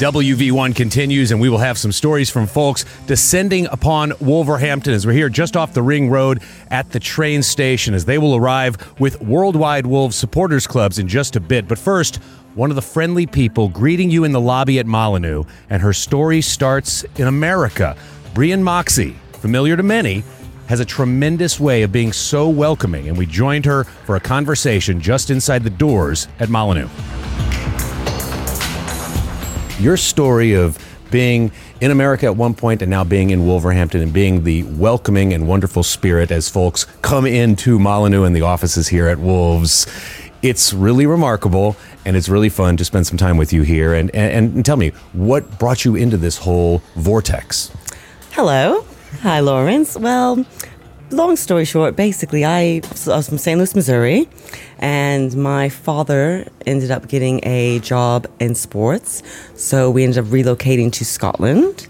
WV1 0.00 0.74
continues, 0.74 1.30
and 1.30 1.38
we 1.38 1.50
will 1.50 1.58
have 1.58 1.76
some 1.76 1.92
stories 1.92 2.30
from 2.30 2.46
folks 2.46 2.86
descending 3.06 3.66
upon 3.66 4.14
Wolverhampton 4.18 4.94
as 4.94 5.06
we're 5.06 5.12
here 5.12 5.28
just 5.28 5.58
off 5.58 5.74
the 5.74 5.82
Ring 5.82 6.08
Road 6.08 6.40
at 6.70 6.90
the 6.90 6.98
train 6.98 7.42
station 7.42 7.92
as 7.92 8.06
they 8.06 8.16
will 8.16 8.34
arrive 8.34 8.98
with 8.98 9.20
Worldwide 9.20 9.86
Wolves 9.86 10.16
supporters 10.16 10.66
clubs 10.66 10.98
in 10.98 11.06
just 11.06 11.36
a 11.36 11.40
bit. 11.40 11.68
But 11.68 11.78
first, 11.78 12.16
one 12.54 12.70
of 12.70 12.76
the 12.76 12.82
friendly 12.82 13.26
people 13.26 13.68
greeting 13.68 14.10
you 14.10 14.24
in 14.24 14.32
the 14.32 14.40
lobby 14.40 14.78
at 14.78 14.86
Molineux, 14.86 15.44
and 15.68 15.82
her 15.82 15.92
story 15.92 16.40
starts 16.40 17.04
in 17.16 17.26
America. 17.26 17.94
Brienne 18.32 18.62
Moxey, 18.62 19.14
familiar 19.32 19.76
to 19.76 19.82
many, 19.82 20.24
has 20.68 20.80
a 20.80 20.84
tremendous 20.86 21.60
way 21.60 21.82
of 21.82 21.92
being 21.92 22.14
so 22.14 22.48
welcoming, 22.48 23.10
and 23.10 23.18
we 23.18 23.26
joined 23.26 23.66
her 23.66 23.84
for 23.84 24.16
a 24.16 24.20
conversation 24.20 24.98
just 24.98 25.28
inside 25.28 25.62
the 25.62 25.68
doors 25.68 26.26
at 26.38 26.48
Molineux 26.48 26.88
your 29.80 29.96
story 29.96 30.54
of 30.54 30.78
being 31.10 31.50
in 31.80 31.90
America 31.90 32.26
at 32.26 32.36
one 32.36 32.54
point 32.54 32.82
and 32.82 32.90
now 32.90 33.02
being 33.02 33.30
in 33.30 33.46
Wolverhampton 33.46 34.00
and 34.00 34.12
being 34.12 34.44
the 34.44 34.62
welcoming 34.64 35.32
and 35.32 35.48
wonderful 35.48 35.82
spirit 35.82 36.30
as 36.30 36.48
folks 36.48 36.84
come 37.02 37.26
into 37.26 37.78
Molineux 37.78 38.24
and 38.24 38.36
the 38.36 38.42
offices 38.42 38.88
here 38.88 39.08
at 39.08 39.18
Wolves. 39.18 39.86
It's 40.42 40.72
really 40.72 41.06
remarkable 41.06 41.76
and 42.04 42.16
it's 42.16 42.28
really 42.28 42.48
fun 42.48 42.76
to 42.76 42.84
spend 42.84 43.06
some 43.06 43.18
time 43.18 43.36
with 43.36 43.52
you 43.52 43.62
here. 43.62 43.94
And, 43.94 44.14
and, 44.14 44.54
and 44.54 44.64
tell 44.64 44.76
me, 44.76 44.90
what 45.12 45.58
brought 45.58 45.84
you 45.84 45.96
into 45.96 46.16
this 46.16 46.38
whole 46.38 46.82
vortex? 46.96 47.70
Hello. 48.32 48.84
Hi, 49.22 49.40
Lawrence. 49.40 49.96
Well, 49.96 50.46
long 51.10 51.36
story 51.36 51.64
short, 51.64 51.96
basically, 51.96 52.44
I, 52.44 52.80
I 53.06 53.16
was 53.16 53.28
from 53.28 53.38
St. 53.38 53.58
Louis, 53.58 53.74
Missouri, 53.74 54.28
and 54.78 55.36
my 55.36 55.68
father 55.68 56.46
ended 56.66 56.90
up 56.90 57.08
getting 57.08 57.40
a 57.44 57.78
job 57.80 58.26
in 58.38 58.54
sports. 58.54 59.22
So 59.54 59.90
we 59.90 60.04
ended 60.04 60.18
up 60.18 60.26
relocating 60.26 60.92
to 60.92 61.04
Scotland. 61.04 61.88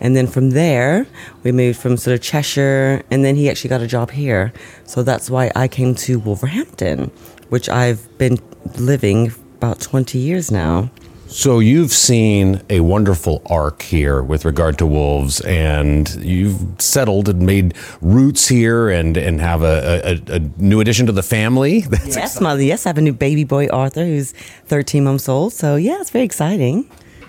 And 0.00 0.16
then 0.16 0.26
from 0.26 0.50
there, 0.50 1.06
we 1.44 1.52
moved 1.52 1.78
from 1.78 1.96
sort 1.96 2.14
of 2.14 2.20
Cheshire, 2.20 3.02
and 3.10 3.24
then 3.24 3.36
he 3.36 3.48
actually 3.48 3.70
got 3.70 3.80
a 3.80 3.86
job 3.86 4.10
here. 4.10 4.52
So 4.84 5.02
that's 5.02 5.30
why 5.30 5.50
I 5.54 5.68
came 5.68 5.94
to 5.96 6.18
Wolverhampton, 6.18 7.10
which 7.48 7.68
I've 7.68 8.06
been 8.18 8.38
living 8.78 9.32
about 9.56 9.80
20 9.80 10.18
years 10.18 10.50
now. 10.50 10.90
So 11.34 11.58
you've 11.58 11.90
seen 11.90 12.62
a 12.70 12.78
wonderful 12.78 13.42
arc 13.46 13.82
here 13.82 14.22
with 14.22 14.44
regard 14.44 14.78
to 14.78 14.86
wolves, 14.86 15.40
and 15.40 16.08
you've 16.24 16.80
settled 16.80 17.28
and 17.28 17.44
made 17.44 17.74
roots 18.00 18.46
here, 18.46 18.88
and 18.88 19.16
and 19.16 19.40
have 19.40 19.64
a, 19.64 20.20
a, 20.28 20.36
a 20.36 20.38
new 20.58 20.78
addition 20.78 21.06
to 21.06 21.12
the 21.12 21.24
family. 21.24 21.80
That's 21.90 22.14
yes, 22.14 22.40
mother. 22.40 22.62
Yes, 22.62 22.86
I 22.86 22.90
have 22.90 22.98
a 22.98 23.00
new 23.00 23.12
baby 23.12 23.42
boy, 23.42 23.66
Arthur, 23.66 24.04
who's 24.04 24.30
13 24.66 25.02
months 25.02 25.28
old. 25.28 25.52
So 25.52 25.74
yeah, 25.74 26.00
it's 26.00 26.10
very 26.10 26.24
exciting. 26.24 26.88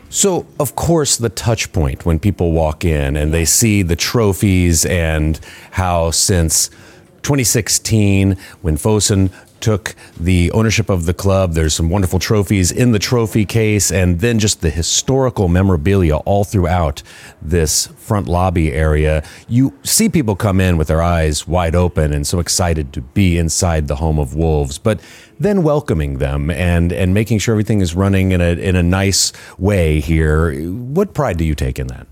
So, 0.10 0.46
of 0.60 0.76
course, 0.76 1.18
the 1.18 1.30
touch 1.30 1.74
point 1.74 2.06
when 2.06 2.20
people 2.20 2.52
walk 2.52 2.86
in 2.86 3.16
and 3.16 3.34
they 3.34 3.44
see 3.44 3.82
the 3.82 3.96
trophies 3.96 4.86
and 4.86 5.40
how 5.72 6.12
since 6.12 6.70
2016, 7.24 8.38
when 8.62 8.78
Fosun 8.78 9.32
took 9.66 9.96
the 10.20 10.52
ownership 10.52 10.92
of 10.92 11.08
the 11.08 11.14
club. 11.14 11.54
There's 11.54 11.74
some 11.74 11.90
wonderful 11.90 12.20
trophies 12.20 12.72
in 12.72 12.92
the 12.92 13.00
trophy 13.00 13.46
case, 13.46 13.92
and 13.92 14.20
then 14.20 14.38
just 14.38 14.62
the 14.62 14.70
historical 14.70 15.48
memorabilia 15.48 16.18
all 16.18 16.44
throughout 16.44 17.02
this 17.42 17.88
front 17.98 18.28
lobby 18.28 18.72
area. 18.72 19.24
You 19.50 19.74
see 19.82 20.08
people 20.08 20.36
come 20.36 20.62
in 20.62 20.78
with 20.78 20.88
their 20.88 21.02
eyes 21.02 21.48
wide 21.48 21.74
open 21.74 22.14
and 22.14 22.28
so 22.28 22.40
excited 22.40 22.94
to 22.94 23.02
be 23.02 23.40
inside 23.40 23.88
the 23.88 23.96
home 23.96 24.20
of 24.20 24.36
wolves, 24.36 24.78
but 24.78 25.00
then 25.40 25.64
welcoming 25.64 26.20
them 26.20 26.52
and, 26.52 26.94
and 26.94 27.16
making 27.16 27.40
sure 27.40 27.54
everything 27.54 27.82
is 27.82 27.96
running 27.96 28.34
in 28.34 28.42
a, 28.42 28.54
in 28.70 28.76
a 28.76 28.84
nice 28.84 29.34
way 29.58 30.00
here. 30.00 30.54
What 30.70 31.16
pride 31.16 31.38
do 31.38 31.44
you 31.44 31.56
take 31.56 31.80
in 31.80 31.88
that? 31.88 32.06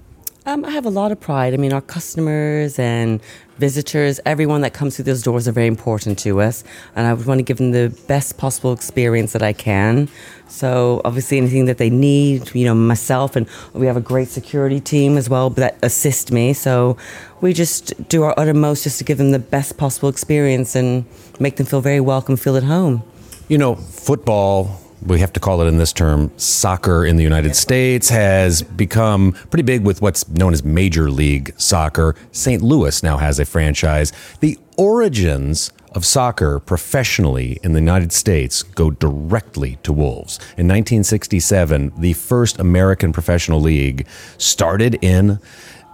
Um, 0.46 0.66
I 0.66 0.72
have 0.72 0.86
a 0.86 0.90
lot 0.90 1.14
of 1.14 1.22
pride. 1.22 1.54
I 1.54 1.58
mean, 1.58 1.72
our 1.72 1.80
customers 1.80 2.78
and 2.78 3.22
visitors, 3.60 4.20
everyone 4.26 4.60
that 4.62 4.74
comes 4.74 4.98
through 4.98 5.06
those 5.06 5.24
doors 5.24 5.48
are 5.48 5.54
very 5.54 5.68
important 5.68 6.20
to 6.20 6.42
us, 6.42 6.66
and 6.98 7.08
I 7.08 7.14
would 7.14 7.26
want 7.26 7.40
to 7.40 7.44
give 7.44 7.60
them 7.60 7.72
the 7.72 7.98
best 8.10 8.38
possible 8.38 8.74
experience 8.74 9.32
that 9.32 9.42
I 9.42 9.54
can. 9.54 10.10
So, 10.50 11.02
obviously, 11.06 11.38
anything 11.38 11.64
that 11.66 11.78
they 11.78 11.90
need, 11.90 12.54
you 12.54 12.66
know, 12.66 12.76
myself 12.76 13.38
and 13.38 13.48
we 13.72 13.86
have 13.86 13.96
a 13.96 14.02
great 14.02 14.28
security 14.28 14.82
team 14.82 15.16
as 15.18 15.30
well 15.30 15.50
that 15.52 15.78
assist 15.82 16.30
me. 16.34 16.52
So, 16.52 16.98
we 17.40 17.54
just 17.54 18.10
do 18.10 18.24
our 18.24 18.34
uttermost 18.38 18.84
just 18.84 18.98
to 18.98 19.06
give 19.06 19.20
them 19.20 19.32
the 19.32 19.40
best 19.40 19.78
possible 19.78 20.10
experience 20.10 20.76
and 20.76 21.06
make 21.40 21.56
them 21.56 21.66
feel 21.66 21.80
very 21.80 22.02
welcome, 22.02 22.36
feel 22.36 22.58
at 22.58 22.64
home. 22.64 23.02
You 23.48 23.58
know, 23.58 23.76
football 23.76 24.83
we 25.06 25.20
have 25.20 25.34
to 25.34 25.40
call 25.40 25.62
it 25.62 25.68
in 25.68 25.78
this 25.78 25.94
term, 25.94 26.32
soccer 26.38 27.06
in 27.06 27.18
the 27.18 27.24
United 27.24 27.56
States 27.56 28.10
has 28.10 28.62
become 28.62 29.34
pretty 29.50 29.64
big 29.64 29.84
with 29.84 30.02
what's 30.02 30.28
known 30.30 30.54
as 30.54 30.64
Major 30.64 31.10
League 31.10 31.54
Soccer. 31.58 32.16
St. 32.32 32.62
Louis 32.62 33.04
now 33.04 33.18
has 33.18 33.40
a 33.40 33.46
franchise. 33.46 34.12
The 34.40 34.58
origins 34.78 35.72
of 35.92 36.06
soccer 36.06 36.60
professionally 36.60 37.60
in 37.64 37.74
the 37.74 37.80
United 37.80 38.12
States 38.12 38.64
go 38.64 38.92
directly 38.92 39.78
to 39.84 39.94
Wolves. 39.94 40.38
In 40.58 40.68
1967, 40.68 41.94
the 41.98 42.14
first 42.14 42.60
American 42.60 43.14
professional 43.14 43.62
league 43.62 44.08
started 44.38 44.98
in 45.04 45.40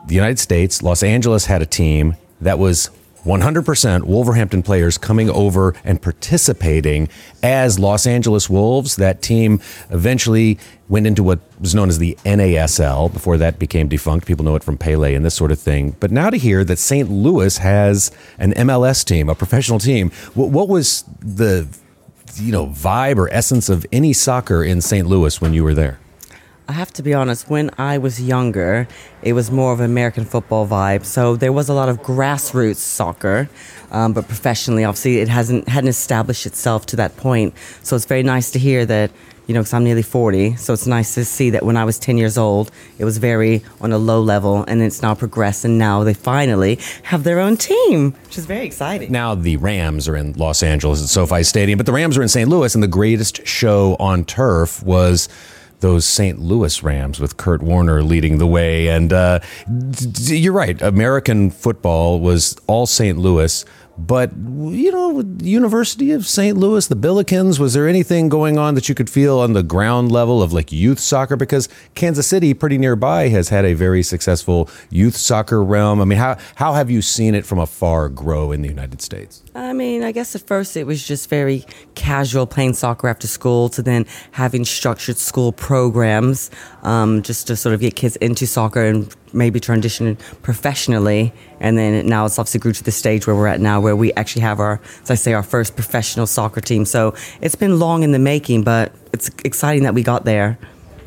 the 0.08 0.16
United 0.16 0.40
States. 0.40 0.82
Los 0.82 1.04
Angeles 1.04 1.46
had 1.46 1.62
a 1.62 1.66
team 1.66 2.16
that 2.40 2.58
was 2.58 2.90
100% 3.24 4.04
Wolverhampton 4.04 4.64
players 4.64 4.98
coming 4.98 5.30
over 5.30 5.76
and 5.84 6.02
participating 6.02 7.10
as 7.44 7.80
Los 7.80 8.08
Angeles 8.08 8.50
Wolves. 8.50 8.96
That 8.96 9.22
team 9.22 9.62
eventually 9.90 10.58
went 10.88 11.06
into 11.06 11.24
what 11.24 11.40
was 11.60 11.76
known 11.76 11.90
as 11.90 12.00
the 12.00 12.18
NASL. 12.26 13.12
Before 13.12 13.38
that 13.38 13.60
became 13.60 13.88
defunct. 13.88 14.26
People 14.26 14.46
know 14.46 14.56
it 14.56 14.64
from 14.64 14.78
Pele 14.78 15.14
and 15.14 15.26
this 15.26 15.36
sort 15.36 15.52
of 15.52 15.60
thing. 15.60 15.96
But 16.00 16.12
now 16.12 16.30
to 16.30 16.38
hear 16.38 16.64
that 16.64 16.78
St. 16.78 17.10
Louis 17.10 17.58
has 17.58 18.12
an 18.38 18.54
MLS 18.54 19.06
team, 19.06 19.30
a 19.30 19.36
professional 19.36 19.80
team, 19.80 20.12
what, 20.34 20.70
was 20.70 21.04
the 21.20 21.68
you 22.36 22.52
know 22.52 22.68
vibe 22.68 23.18
or 23.18 23.28
essence 23.34 23.70
of 23.70 23.86
any 23.92 24.14
soccer 24.14 24.64
in 24.64 24.82
St. 24.82 25.08
Louis 25.08 25.42
when 25.42 25.54
you 25.54 25.64
were 25.64 25.74
there? 25.74 26.00
I 26.70 26.74
have 26.74 26.94
to 26.94 27.04
be 27.04 27.16
honest, 27.16 27.50
when 27.50 27.72
I 27.80 27.98
was 27.98 28.22
younger, 28.22 28.88
it 29.24 29.34
was 29.34 29.50
more 29.50 29.74
of 29.74 29.80
an 29.80 29.88
American 29.88 30.24
football 30.24 30.68
vibe. 30.68 31.04
So 31.04 31.36
there 31.36 31.52
was 31.52 31.68
a 31.68 31.74
lot 31.74 31.90
of 31.90 32.04
grassroots 32.04 32.76
soccer, 32.76 33.50
um, 33.90 34.14
but 34.14 34.28
professionally, 34.28 34.84
obviously, 34.84 35.18
it 35.18 35.30
hasn't 35.30 35.68
hadn't 35.68 35.88
established 35.88 36.46
itself 36.46 36.86
to 36.88 36.96
that 36.98 37.18
point. 37.18 37.56
So 37.82 37.96
it's 37.96 38.06
very 38.06 38.22
nice 38.22 38.52
to 38.52 38.60
hear 38.60 38.86
that, 38.86 39.10
you 39.48 39.56
know, 39.56 39.62
because 39.62 39.74
I'm 39.74 39.84
nearly 39.84 40.04
40. 40.04 40.58
So 40.58 40.74
it's 40.74 40.86
nice 40.86 41.16
to 41.16 41.26
see 41.26 41.50
that 41.50 41.64
when 41.64 41.76
I 41.76 41.86
was 41.86 41.98
10 41.98 42.20
years 42.20 42.38
old, 42.38 42.70
it 43.00 43.04
was 43.04 43.18
very 43.18 43.64
on 43.82 43.92
a 43.92 43.98
low 43.98 44.22
level, 44.22 44.64
and 44.68 44.80
it's 44.84 45.02
now 45.02 45.16
progressed, 45.16 45.66
and 45.66 45.80
now 45.80 46.04
they 46.04 46.14
finally 46.14 46.78
have 47.02 47.24
their 47.24 47.40
own 47.40 47.58
team, 47.58 48.12
which 48.26 48.38
is 48.38 48.46
very 48.46 48.68
exciting. 48.68 49.12
Now 49.12 49.34
the 49.34 49.58
Rams 49.58 50.08
are 50.08 50.16
in 50.16 50.34
Los 50.34 50.62
Angeles 50.62 51.02
at 51.02 51.10
SoFi 51.10 51.42
Stadium, 51.42 51.78
but 51.78 51.88
the 51.88 51.94
Rams 51.94 52.16
are 52.16 52.22
in 52.22 52.30
St. 52.30 52.48
Louis, 52.48 52.76
and 52.76 52.84
the 52.84 52.88
greatest 52.88 53.48
show 53.48 53.96
on 54.00 54.24
turf 54.24 54.84
was 54.84 55.30
those 55.80 56.06
St. 56.06 56.40
Louis 56.40 56.84
Rams 56.84 57.20
with 57.20 57.38
Kurt 57.38 57.62
Warner 57.62 58.04
leading 58.04 58.38
the 58.38 58.48
way. 58.48 58.88
And 58.88 59.14
uh, 59.14 59.40
you're 60.28 60.54
right, 60.54 60.82
American 60.82 61.52
football 61.52 62.20
was 62.20 62.58
all 62.68 62.86
St. 62.86 63.18
Louis. 63.18 63.66
But 64.00 64.32
you 64.34 64.92
know, 64.94 65.26
University 65.42 66.12
of 66.12 66.26
St. 66.26 66.58
Louis, 66.58 66.88
the 66.88 66.96
Billikens, 66.96 67.60
was 67.60 67.74
there 67.74 67.86
anything 67.86 68.30
going 68.30 68.58
on 68.58 68.76
that 68.76 68.88
you 68.88 68.96
could 68.96 69.10
feel 69.10 69.40
on 69.40 69.52
the 69.52 69.62
ground 69.62 70.10
level 70.10 70.42
of 70.42 70.54
like 70.54 70.72
youth 70.72 71.00
soccer? 71.00 71.36
Because 71.36 71.68
Kansas 71.96 72.26
City, 72.26 72.54
pretty 72.54 72.78
nearby, 72.78 73.28
has 73.28 73.50
had 73.50 73.66
a 73.66 73.74
very 73.74 74.02
successful 74.02 74.70
youth 74.90 75.18
soccer 75.18 75.62
realm. 75.62 76.00
I 76.00 76.06
mean, 76.06 76.18
how 76.18 76.38
how 76.56 76.74
have 76.76 76.90
you 76.90 77.02
seen 77.02 77.36
it 77.36 77.46
from 77.46 77.60
afar 77.60 78.08
grow 78.08 78.54
in 78.54 78.62
the 78.62 78.70
United 78.70 79.02
States? 79.02 79.44
I 79.60 79.74
mean, 79.74 80.04
I 80.04 80.14
guess 80.14 80.36
at 80.36 80.48
first 80.48 80.78
it 80.78 80.86
was 80.86 81.06
just 81.06 81.30
very 81.30 81.66
casual 81.94 82.48
playing 82.48 82.76
soccer 82.76 83.10
after 83.10 83.28
school 83.28 83.68
to 83.70 83.82
then 83.82 84.06
having 84.32 84.64
structured 84.64 85.18
school 85.18 85.52
programs 85.52 86.50
um, 86.84 87.22
just 87.24 87.48
to 87.48 87.58
sort 87.58 87.76
of 87.76 87.82
get 87.82 87.98
kids 87.98 88.16
into 88.18 88.48
soccer 88.48 88.86
and 88.86 89.14
maybe 89.34 89.60
transition 89.60 90.18
professionally. 90.44 91.34
And 91.60 91.78
then 91.78 92.08
now 92.08 92.26
it's 92.26 92.40
obviously 92.40 92.62
grew 92.62 92.72
to 92.72 92.84
the 92.84 92.92
stage 92.92 93.28
where 93.28 93.36
we're 93.36 93.48
at 93.48 93.60
now, 93.60 93.82
where 93.82 93.98
we 93.98 94.14
actually 94.14 94.44
have 94.44 94.62
our, 94.62 94.80
as 95.04 95.12
I 95.12 95.16
say, 95.16 95.34
our 95.34 95.44
first 95.44 95.76
professional 95.76 96.26
soccer 96.26 96.62
team. 96.62 96.86
So 96.86 97.14
it's 97.42 97.56
been 97.56 97.80
long 97.80 98.04
in 98.04 98.14
the 98.14 98.20
making, 98.20 98.64
but 98.64 98.94
it's 99.12 99.30
exciting 99.44 99.84
that 99.84 99.94
we 99.94 100.04
got 100.04 100.24
there. 100.24 100.58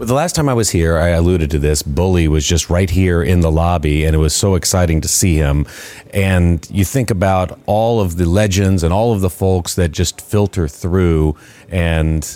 Well, 0.02 0.08
the 0.08 0.14
last 0.14 0.34
time 0.34 0.48
I 0.48 0.54
was 0.54 0.70
here, 0.70 0.98
I 0.98 1.10
alluded 1.10 1.48
to 1.52 1.60
this. 1.60 1.80
Bully 1.80 2.26
was 2.26 2.44
just 2.44 2.68
right 2.68 2.90
here 2.90 3.22
in 3.22 3.38
the 3.38 3.52
lobby, 3.52 4.02
and 4.04 4.16
it 4.16 4.18
was 4.18 4.34
so 4.34 4.56
exciting 4.56 5.00
to 5.02 5.06
see 5.06 5.36
him. 5.36 5.64
And 6.12 6.68
you 6.72 6.84
think 6.84 7.12
about 7.12 7.56
all 7.66 8.00
of 8.00 8.16
the 8.16 8.26
legends 8.26 8.82
and 8.82 8.92
all 8.92 9.12
of 9.12 9.20
the 9.20 9.30
folks 9.30 9.76
that 9.76 9.92
just 9.92 10.20
filter 10.20 10.66
through. 10.66 11.36
And 11.68 12.26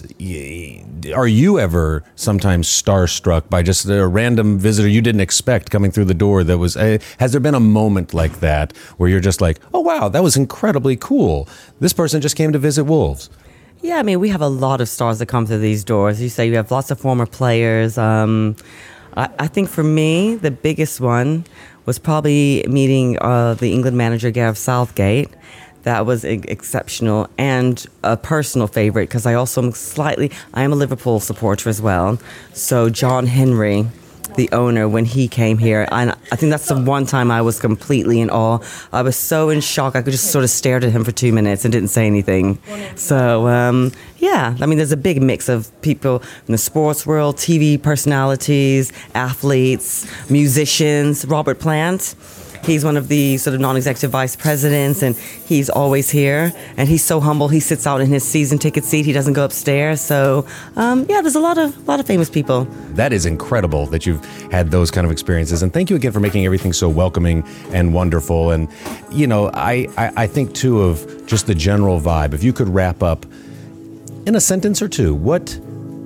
are 1.13 1.27
you 1.27 1.59
ever 1.59 2.05
sometimes 2.15 2.69
starstruck 2.69 3.51
by 3.51 3.65
just 3.65 3.85
a 3.87 4.07
random 4.07 4.61
visitor 4.61 4.89
you 4.89 5.03
didn't 5.03 5.23
expect 5.23 5.69
coming 5.69 5.91
through 5.91 6.05
the 6.05 6.15
door? 6.15 6.45
That 6.45 6.59
was, 6.59 6.77
uh, 6.77 6.99
has 7.19 7.33
there 7.33 7.41
been 7.41 7.57
a 7.57 7.59
moment 7.59 8.15
like 8.15 8.39
that 8.39 8.77
where 8.97 9.09
you're 9.09 9.19
just 9.19 9.41
like, 9.41 9.59
oh, 9.75 9.81
wow, 9.81 10.09
that 10.09 10.23
was 10.23 10.37
incredibly 10.37 10.95
cool? 10.95 11.49
This 11.81 11.93
person 11.93 12.21
just 12.21 12.37
came 12.37 12.53
to 12.53 12.61
visit 12.61 12.85
Wolves. 12.85 13.29
Yeah, 13.83 13.99
I 13.99 14.03
mean, 14.03 14.21
we 14.21 14.31
have 14.31 14.41
a 14.41 14.49
lot 14.49 14.81
of 14.81 14.89
stars 14.89 15.19
that 15.19 15.27
come 15.27 15.47
through 15.47 15.59
these 15.59 15.85
doors. 15.85 16.21
You 16.21 16.29
say 16.29 16.49
you 16.49 16.55
have 16.55 16.71
lots 16.71 16.91
of 16.91 16.99
former 16.99 17.27
players. 17.27 17.99
Um, 17.99 18.57
I, 19.17 19.29
I, 19.39 19.47
think 19.49 19.69
for 19.69 19.83
me, 19.83 20.35
the 20.35 20.51
biggest 20.51 21.01
one 21.01 21.45
was 21.85 21.99
probably 21.99 22.65
meeting 22.69 23.19
uh, 23.21 23.55
the 23.55 23.73
England 23.73 23.97
manager, 23.97 24.31
Gareth 24.31 24.59
Southgate. 24.59 25.29
That 25.83 26.05
was 26.05 26.25
exceptional 26.25 27.29
and 27.39 27.87
a 28.03 28.17
personal 28.17 28.67
favorite 28.67 29.09
because 29.09 29.25
I 29.25 29.35
also 29.35 29.63
am 29.63 29.73
slightly, 29.73 30.33
I 30.53 30.63
am 30.63 30.73
a 30.73 30.77
Liverpool 30.77 31.21
supporter 31.21 31.69
as 31.69 31.81
well. 31.81 32.19
So, 32.55 32.91
John 32.91 33.27
Henry 33.27 33.87
the 34.37 34.49
owner 34.53 34.89
when 34.89 35.05
he 35.05 35.29
came 35.29 35.59
here. 35.59 35.89
And 35.91 36.11
I 36.31 36.37
think 36.37 36.51
that's 36.51 36.69
the 36.69 36.81
one 36.81 37.07
time 37.07 37.31
I 37.31 37.43
was 37.43 37.59
completely 37.59 38.21
in 38.21 38.31
awe. 38.31 38.59
I 38.93 39.03
was 39.03 39.17
so 39.17 39.49
in 39.49 39.61
shock. 39.61 39.97
I 39.97 40.03
could 40.03 40.13
just 40.13 40.31
sort 40.31 40.45
of 40.45 40.51
stared 40.51 40.85
at 40.85 40.93
him 40.93 41.05
for 41.05 41.13
two 41.13 41.33
minutes 41.33 41.65
and 41.65 41.73
didn't 41.73 41.89
say 41.89 42.07
anything. 42.07 42.59
So, 42.97 43.49
um, 43.49 43.93
yeah, 44.19 44.57
I 44.61 44.67
mean, 44.67 44.79
there's 44.79 44.93
a 44.93 44.97
big 44.97 45.23
mix 45.23 45.49
of 45.49 45.71
people 45.83 46.23
in 46.47 46.53
the 46.53 46.59
sports 46.59 47.07
world, 47.07 47.37
TV 47.37 47.83
personalities, 47.83 48.93
athletes, 49.15 50.07
musicians. 50.31 51.25
Robert 51.27 51.59
Plant 51.59 52.15
He's 52.65 52.85
one 52.85 52.97
of 52.97 53.09
the 53.09 53.37
sort 53.39 53.55
of 53.55 53.61
non-executive 53.61 54.11
vice 54.11 54.37
presidents, 54.37 55.03
and 55.03 55.17
he's 55.17 55.69
always 55.69 56.11
here. 56.11 56.53
And 56.77 56.89
he's 56.89 57.05
so 57.05 57.21
humble. 57.21 57.49
He 57.49 57.61
sits 57.61 57.87
out 57.87 58.01
in 58.01 58.09
his 58.09 58.25
season 58.25 58.59
ticket 58.59 58.85
seat. 58.85 59.05
He 59.05 59.13
doesn't 59.13 59.35
go 59.35 59.45
upstairs. 59.45 60.01
So 60.01 60.47
um, 60.77 61.07
yeah, 61.09 61.21
there's 61.21 61.35
a 61.35 61.41
lot 61.41 61.59
of 61.59 61.77
a 61.77 61.91
lot 61.91 62.01
of 62.01 62.07
famous 62.07 62.31
people. 62.31 62.65
That 62.95 63.13
is 63.13 63.27
incredible 63.27 63.87
that 63.87 64.07
you've 64.07 64.25
had 64.51 64.71
those 64.71 64.91
kind 64.91 65.05
of 65.05 65.11
experiences. 65.11 65.63
And 65.63 65.73
thank 65.73 65.91
you 65.91 65.97
again 65.97 66.13
for 66.13 66.21
making 66.21 66.45
everything 66.45 66.73
so 66.73 66.89
welcoming 66.89 67.45
and 67.73 67.95
wonderful. 67.95 68.51
And 68.51 68.69
you 69.11 69.27
know, 69.27 69.51
I, 69.55 69.89
I, 69.97 70.13
I 70.17 70.27
think 70.27 70.55
too 70.55 70.83
of 70.83 71.27
just 71.27 71.47
the 71.47 71.55
general 71.55 72.01
vibe. 72.01 72.35
If 72.35 72.43
you 72.43 72.53
could 72.53 72.69
wrap 72.69 73.03
up 73.03 73.27
in 74.27 74.35
a 74.35 74.41
sentence 74.41 74.83
or 74.83 74.89
two, 74.89 75.15
what 75.15 75.47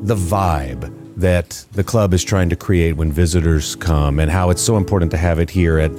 the 0.02 0.14
vibe 0.14 0.96
that 1.16 1.64
the 1.72 1.84
club 1.84 2.14
is 2.14 2.24
trying 2.24 2.48
to 2.48 2.56
create 2.56 2.96
when 2.96 3.12
visitors 3.12 3.76
come 3.76 4.18
and 4.18 4.30
how 4.30 4.48
it's 4.50 4.62
so 4.62 4.76
important 4.76 5.10
to 5.10 5.18
have 5.18 5.38
it 5.38 5.50
here 5.50 5.78
at 5.78 5.90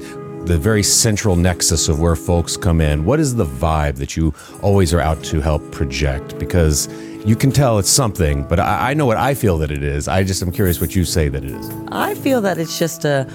the 0.45 0.57
very 0.57 0.81
central 0.81 1.35
nexus 1.35 1.87
of 1.87 1.99
where 1.99 2.15
folks 2.15 2.57
come 2.57 2.81
in. 2.81 3.05
What 3.05 3.19
is 3.19 3.35
the 3.35 3.45
vibe 3.45 3.95
that 3.97 4.17
you 4.17 4.33
always 4.61 4.93
are 4.93 4.99
out 4.99 5.23
to 5.25 5.39
help 5.39 5.71
project? 5.71 6.39
Because 6.39 6.87
you 7.25 7.35
can 7.35 7.51
tell 7.51 7.77
it's 7.77 7.89
something, 7.89 8.43
but 8.47 8.59
I, 8.59 8.91
I 8.91 8.93
know 8.95 9.05
what 9.05 9.17
I 9.17 9.35
feel 9.35 9.59
that 9.59 9.69
it 9.69 9.83
is. 9.83 10.07
I 10.07 10.23
just 10.23 10.41
am 10.41 10.51
curious 10.51 10.81
what 10.81 10.95
you 10.95 11.05
say 11.05 11.29
that 11.29 11.43
it 11.43 11.51
is. 11.51 11.69
I 11.89 12.15
feel 12.15 12.41
that 12.41 12.57
it's 12.57 12.79
just 12.79 13.05
a, 13.05 13.31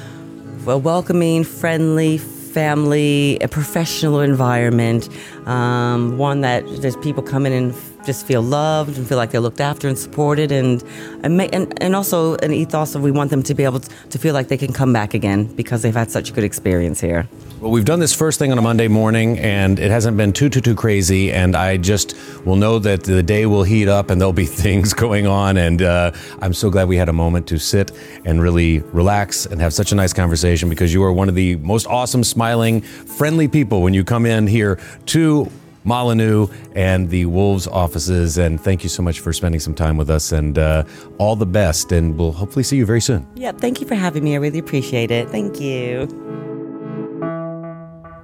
a 0.67 0.77
welcoming, 0.77 1.45
friendly, 1.45 2.19
family, 2.19 3.39
a 3.41 3.49
professional 3.49 4.21
environment, 4.21 5.09
um, 5.47 6.19
one 6.19 6.41
that 6.41 6.65
there's 6.81 6.97
people 6.97 7.23
coming 7.23 7.53
in 7.53 7.65
and 7.65 7.75
just 8.07 8.25
feel 8.25 8.41
loved 8.41 8.97
and 8.97 9.07
feel 9.07 9.19
like 9.19 9.33
they're 9.33 9.41
looked 9.41 9.61
after 9.61 9.89
and 9.89 9.99
supported, 9.99 10.53
and 10.53 10.83
and, 11.23 11.41
and, 11.53 11.83
and 11.83 11.95
also 11.95 12.37
an 12.37 12.53
ethos 12.53 12.95
of 12.95 13.03
we 13.03 13.11
want 13.11 13.31
them 13.31 13.43
to 13.43 13.55
be 13.55 13.65
able 13.65 13.81
to 13.81 14.19
feel 14.19 14.33
like 14.33 14.49
they 14.49 14.57
can 14.57 14.73
come 14.73 14.93
back 14.93 15.13
again 15.13 15.45
because 15.57 15.83
they've 15.83 15.95
had 15.95 16.11
such 16.11 16.31
a 16.31 16.33
good 16.33 16.45
experience 16.45 17.01
here. 17.01 17.29
Well, 17.59 17.71
we've 17.71 17.87
done 17.87 18.01
this 18.01 18.13
first 18.13 18.39
thing 18.39 18.53
on 18.53 18.59
a 18.59 18.63
Monday 18.63 18.87
morning, 18.87 19.39
and 19.39 19.79
it 19.79 19.91
hasn't 19.91 20.19
been 20.19 20.35
too, 20.35 20.51
too, 20.51 20.61
too 20.61 20.75
crazy. 20.75 21.33
And 21.33 21.57
I 21.57 21.79
just 21.79 22.15
will 22.45 22.57
know 22.57 22.79
that 22.81 23.05
the 23.05 23.23
day 23.23 23.47
will 23.47 23.63
heat 23.63 23.89
up 23.89 24.11
and 24.11 24.21
there'll 24.21 24.35
be 24.35 24.45
things 24.65 24.93
going 24.93 25.27
on. 25.27 25.57
And 25.57 25.81
uh, 25.81 26.13
I'm 26.43 26.53
so 26.53 26.69
glad 26.69 26.87
we 26.87 26.99
had 26.99 27.09
a 27.09 27.15
moment 27.15 27.47
to 27.49 27.59
sit 27.59 27.93
and 28.27 28.43
really 28.43 28.81
relax 28.81 29.47
and 29.47 29.59
have 29.63 29.73
such 29.73 29.91
a 29.91 29.95
nice 29.95 30.13
conversation 30.13 30.69
because 30.69 30.93
you 30.93 31.03
are 31.03 31.13
one 31.13 31.31
of 31.31 31.35
the 31.35 31.57
most 31.57 31.87
awesome, 31.87 32.25
smiling, 32.25 32.83
friendly 32.83 33.49
people 33.49 33.81
when 33.81 33.95
you 33.95 34.05
come 34.05 34.27
in 34.27 34.47
here 34.47 34.79
to 35.07 35.51
Molineux 35.87 36.49
and 36.75 37.09
the 37.09 37.25
Wolves 37.27 37.67
offices. 37.67 38.37
And 38.37 38.61
thank 38.61 38.83
you 38.83 38.91
so 38.91 39.03
much 39.03 39.21
for 39.21 39.33
spending 39.33 39.61
some 39.61 39.75
time 39.75 39.97
with 39.97 40.11
us 40.11 40.33
and 40.33 40.59
uh, 40.59 40.85
all 41.19 41.37
the 41.37 41.47
best. 41.47 41.93
And 41.93 42.19
we'll 42.19 42.33
hopefully 42.33 42.63
see 42.63 42.77
you 42.77 42.85
very 42.85 43.01
soon. 43.01 43.27
Yeah, 43.37 43.53
thank 43.53 43.81
you 43.81 43.87
for 43.87 43.95
having 43.95 44.25
me. 44.25 44.35
I 44.35 44.39
really 44.39 44.59
appreciate 44.59 45.11
it. 45.11 45.31
Thank 45.31 45.61
you. 45.61 46.09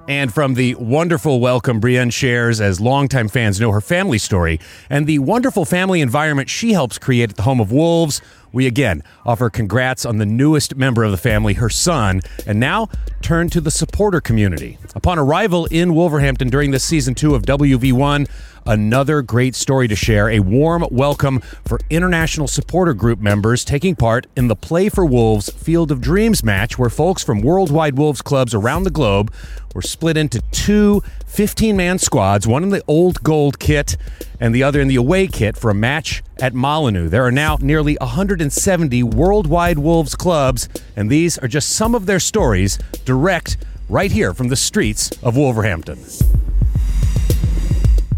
And 0.09 0.33
from 0.33 0.55
the 0.55 0.75
wonderful 0.75 1.39
welcome 1.39 1.79
Brienne 1.79 2.09
shares, 2.09 2.59
as 2.59 2.81
longtime 2.81 3.29
fans 3.29 3.61
know 3.61 3.71
her 3.71 3.79
family 3.79 4.17
story, 4.17 4.59
and 4.89 5.07
the 5.07 5.19
wonderful 5.19 5.63
family 5.63 6.01
environment 6.01 6.49
she 6.49 6.73
helps 6.73 6.97
create 6.97 7.29
at 7.29 7.37
the 7.37 7.43
home 7.43 7.61
of 7.61 7.71
Wolves, 7.71 8.21
we 8.53 8.67
again 8.67 9.03
offer 9.25 9.49
congrats 9.49 10.05
on 10.05 10.19
the 10.19 10.25
newest 10.25 10.75
member 10.75 11.03
of 11.03 11.11
the 11.11 11.17
family, 11.17 11.55
her 11.55 11.69
son, 11.69 12.21
and 12.45 12.59
now 12.59 12.87
turn 13.21 13.49
to 13.49 13.59
the 13.59 13.71
supporter 13.71 14.21
community. 14.21 14.77
Upon 14.95 15.17
arrival 15.19 15.65
in 15.65 15.95
Wolverhampton 15.95 16.49
during 16.49 16.71
this 16.71 16.85
season 16.85 17.15
two 17.15 17.33
of 17.33 17.43
WV1, 17.43 18.29
another 18.65 19.21
great 19.21 19.55
story 19.55 19.87
to 19.87 19.95
share. 19.95 20.29
A 20.29 20.39
warm 20.39 20.85
welcome 20.91 21.41
for 21.65 21.79
international 21.89 22.47
supporter 22.47 22.93
group 22.93 23.19
members 23.19 23.65
taking 23.65 23.95
part 23.95 24.27
in 24.35 24.47
the 24.47 24.55
Play 24.55 24.87
for 24.87 25.05
Wolves 25.05 25.49
Field 25.49 25.91
of 25.91 25.99
Dreams 25.99 26.43
match, 26.43 26.77
where 26.77 26.89
folks 26.89 27.23
from 27.23 27.41
worldwide 27.41 27.97
Wolves 27.97 28.21
clubs 28.21 28.53
around 28.53 28.83
the 28.83 28.91
globe 28.91 29.33
were 29.73 29.81
split 29.81 30.15
into 30.15 30.41
two 30.51 31.01
15 31.25 31.75
man 31.75 31.97
squads, 31.97 32.47
one 32.47 32.61
in 32.61 32.69
the 32.69 32.83
old 32.87 33.23
gold 33.23 33.57
kit 33.57 33.97
and 34.43 34.53
the 34.53 34.61
other 34.61 34.81
in 34.81 34.89
the 34.89 34.97
away 34.97 35.25
kit 35.25 35.55
for 35.55 35.69
a 35.69 35.73
match 35.73 36.21
at 36.41 36.53
Molineux. 36.53 37.07
There 37.07 37.25
are 37.25 37.31
now 37.31 37.57
nearly 37.61 37.95
170 38.01 39.01
worldwide 39.01 39.79
Wolves 39.79 40.15
clubs, 40.15 40.67
and 40.97 41.09
these 41.09 41.37
are 41.37 41.47
just 41.47 41.69
some 41.69 41.95
of 41.95 42.07
their 42.07 42.19
stories 42.19 42.77
direct 43.05 43.55
right 43.87 44.11
here 44.11 44.33
from 44.33 44.49
the 44.49 44.57
streets 44.57 45.11
of 45.23 45.37
Wolverhampton. 45.37 45.97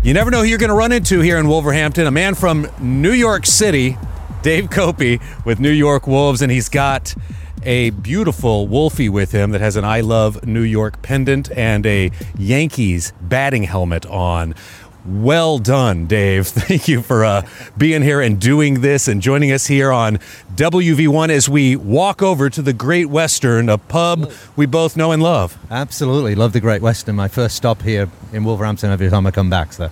You 0.02 0.16
never 0.16 0.32
know 0.32 0.40
who 0.40 0.46
you're 0.46 0.58
going 0.58 0.70
to 0.70 0.76
run 0.76 0.92
into 0.92 1.20
here 1.20 1.38
in 1.38 1.48
Wolverhampton. 1.48 2.08
A 2.08 2.12
man 2.12 2.34
from 2.34 2.72
New 2.80 3.14
York 3.14 3.46
City, 3.46 3.96
Dave 4.42 4.72
Copey 4.72 5.22
with 5.46 5.60
New 5.60 5.70
York 5.70 6.08
Wolves, 6.08 6.42
and 6.42 6.52
he's 6.52 6.70
got 6.70 7.14
a 7.66 7.90
beautiful 7.90 8.68
Wolfie 8.68 9.10
with 9.10 9.32
him 9.32 9.52
that 9.52 9.62
has 9.62 9.76
an 9.76 9.84
I 9.84 10.02
Love 10.02 10.46
New 10.46 10.62
York 10.62 11.02
pendant 11.02 11.52
and 11.52 11.86
a 11.86 12.12
Yankees 12.38 13.12
batting 13.22 13.64
helmet 13.64 14.06
on. 14.06 14.54
Well 15.08 15.60
done, 15.60 16.08
Dave. 16.08 16.48
Thank 16.48 16.88
you 16.88 17.04
for 17.04 17.24
uh, 17.24 17.48
being 17.78 18.02
here 18.02 18.22
and 18.22 18.40
doing 18.42 18.82
this 18.82 19.08
and 19.08 19.22
joining 19.22 19.52
us 19.52 19.68
here 19.68 19.92
on 19.92 20.18
WV1 20.56 21.30
as 21.30 21.48
we 21.48 21.76
walk 21.76 22.24
over 22.24 22.50
to 22.50 22.62
the 22.64 22.74
Great 22.74 23.06
Western, 23.06 23.70
a 23.70 23.78
pub 23.78 24.32
we 24.56 24.66
both 24.66 24.98
know 24.98 25.12
and 25.12 25.22
love. 25.22 25.60
Absolutely. 25.70 26.34
Love 26.34 26.54
the 26.54 26.60
Great 26.60 26.82
Western. 26.82 27.16
My 27.16 27.28
first 27.28 27.56
stop 27.56 27.84
here 27.84 28.10
in 28.34 28.44
Wolverhampton 28.44 28.90
every 28.90 29.10
time 29.12 29.28
I 29.28 29.32
come 29.32 29.50
back. 29.50 29.74
So, 29.74 29.92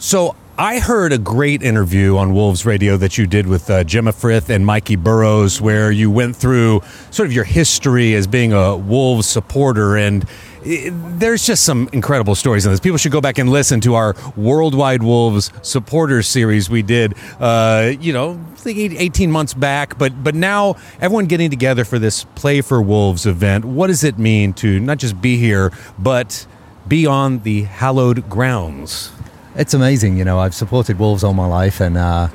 so 0.00 0.34
I 0.58 0.80
heard 0.80 1.12
a 1.12 1.18
great 1.18 1.62
interview 1.62 2.16
on 2.16 2.34
Wolves 2.34 2.66
Radio 2.66 2.96
that 2.96 3.16
you 3.16 3.28
did 3.28 3.46
with 3.46 3.70
uh, 3.70 3.84
Gemma 3.84 4.12
Frith 4.12 4.50
and 4.50 4.66
Mikey 4.66 4.96
Burrows, 4.96 5.60
where 5.60 5.92
you 5.92 6.10
went 6.10 6.34
through 6.34 6.82
sort 7.12 7.28
of 7.28 7.32
your 7.32 7.44
history 7.44 8.14
as 8.14 8.26
being 8.26 8.52
a 8.52 8.76
Wolves 8.76 9.28
supporter 9.28 9.96
and 9.96 10.28
there's 10.62 11.46
just 11.46 11.64
some 11.64 11.88
incredible 11.92 12.34
stories 12.34 12.66
in 12.66 12.72
this. 12.72 12.80
People 12.80 12.98
should 12.98 13.12
go 13.12 13.20
back 13.20 13.38
and 13.38 13.48
listen 13.48 13.80
to 13.82 13.94
our 13.94 14.14
Worldwide 14.36 15.02
Wolves 15.02 15.52
supporters 15.62 16.28
series 16.28 16.68
we 16.68 16.82
did, 16.82 17.14
uh, 17.38 17.92
you 18.00 18.12
know, 18.12 18.38
18 18.66 19.30
months 19.30 19.54
back. 19.54 19.96
But 19.98 20.22
but 20.22 20.34
now 20.34 20.76
everyone 21.00 21.26
getting 21.26 21.50
together 21.50 21.84
for 21.84 21.98
this 21.98 22.24
Play 22.34 22.60
for 22.60 22.82
Wolves 22.82 23.26
event. 23.26 23.64
What 23.64 23.86
does 23.86 24.04
it 24.04 24.18
mean 24.18 24.52
to 24.54 24.78
not 24.80 24.98
just 24.98 25.20
be 25.20 25.36
here, 25.36 25.72
but 25.98 26.46
be 26.86 27.06
on 27.06 27.40
the 27.40 27.62
hallowed 27.62 28.28
grounds? 28.28 29.12
It's 29.56 29.74
amazing. 29.74 30.18
You 30.18 30.24
know, 30.24 30.38
I've 30.38 30.54
supported 30.54 30.98
Wolves 30.98 31.24
all 31.24 31.34
my 31.34 31.46
life, 31.46 31.80
and 31.80 31.96
uh, 31.96 32.28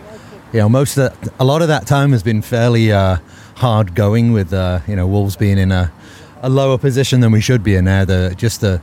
you 0.52 0.60
know, 0.60 0.70
most 0.70 0.98
of 0.98 1.20
that, 1.22 1.34
a 1.40 1.46
lot 1.46 1.62
of 1.62 1.68
that 1.68 1.86
time 1.86 2.12
has 2.12 2.24
been 2.24 2.42
fairly 2.42 2.92
uh, 2.92 3.18
hard 3.56 3.96
going 3.96 4.34
with 4.34 4.52
uh, 4.54 4.80
you 4.88 4.96
know 4.96 5.08
Wolves 5.08 5.36
being 5.36 5.58
in 5.58 5.72
a 5.72 5.92
a 6.46 6.50
lower 6.50 6.78
position 6.78 7.22
than 7.22 7.32
we 7.32 7.42
should 7.42 7.64
be 7.64 7.76
in 7.76 7.86
now. 7.86 8.06
The 8.06 8.36
just 8.38 8.62
the 8.62 8.80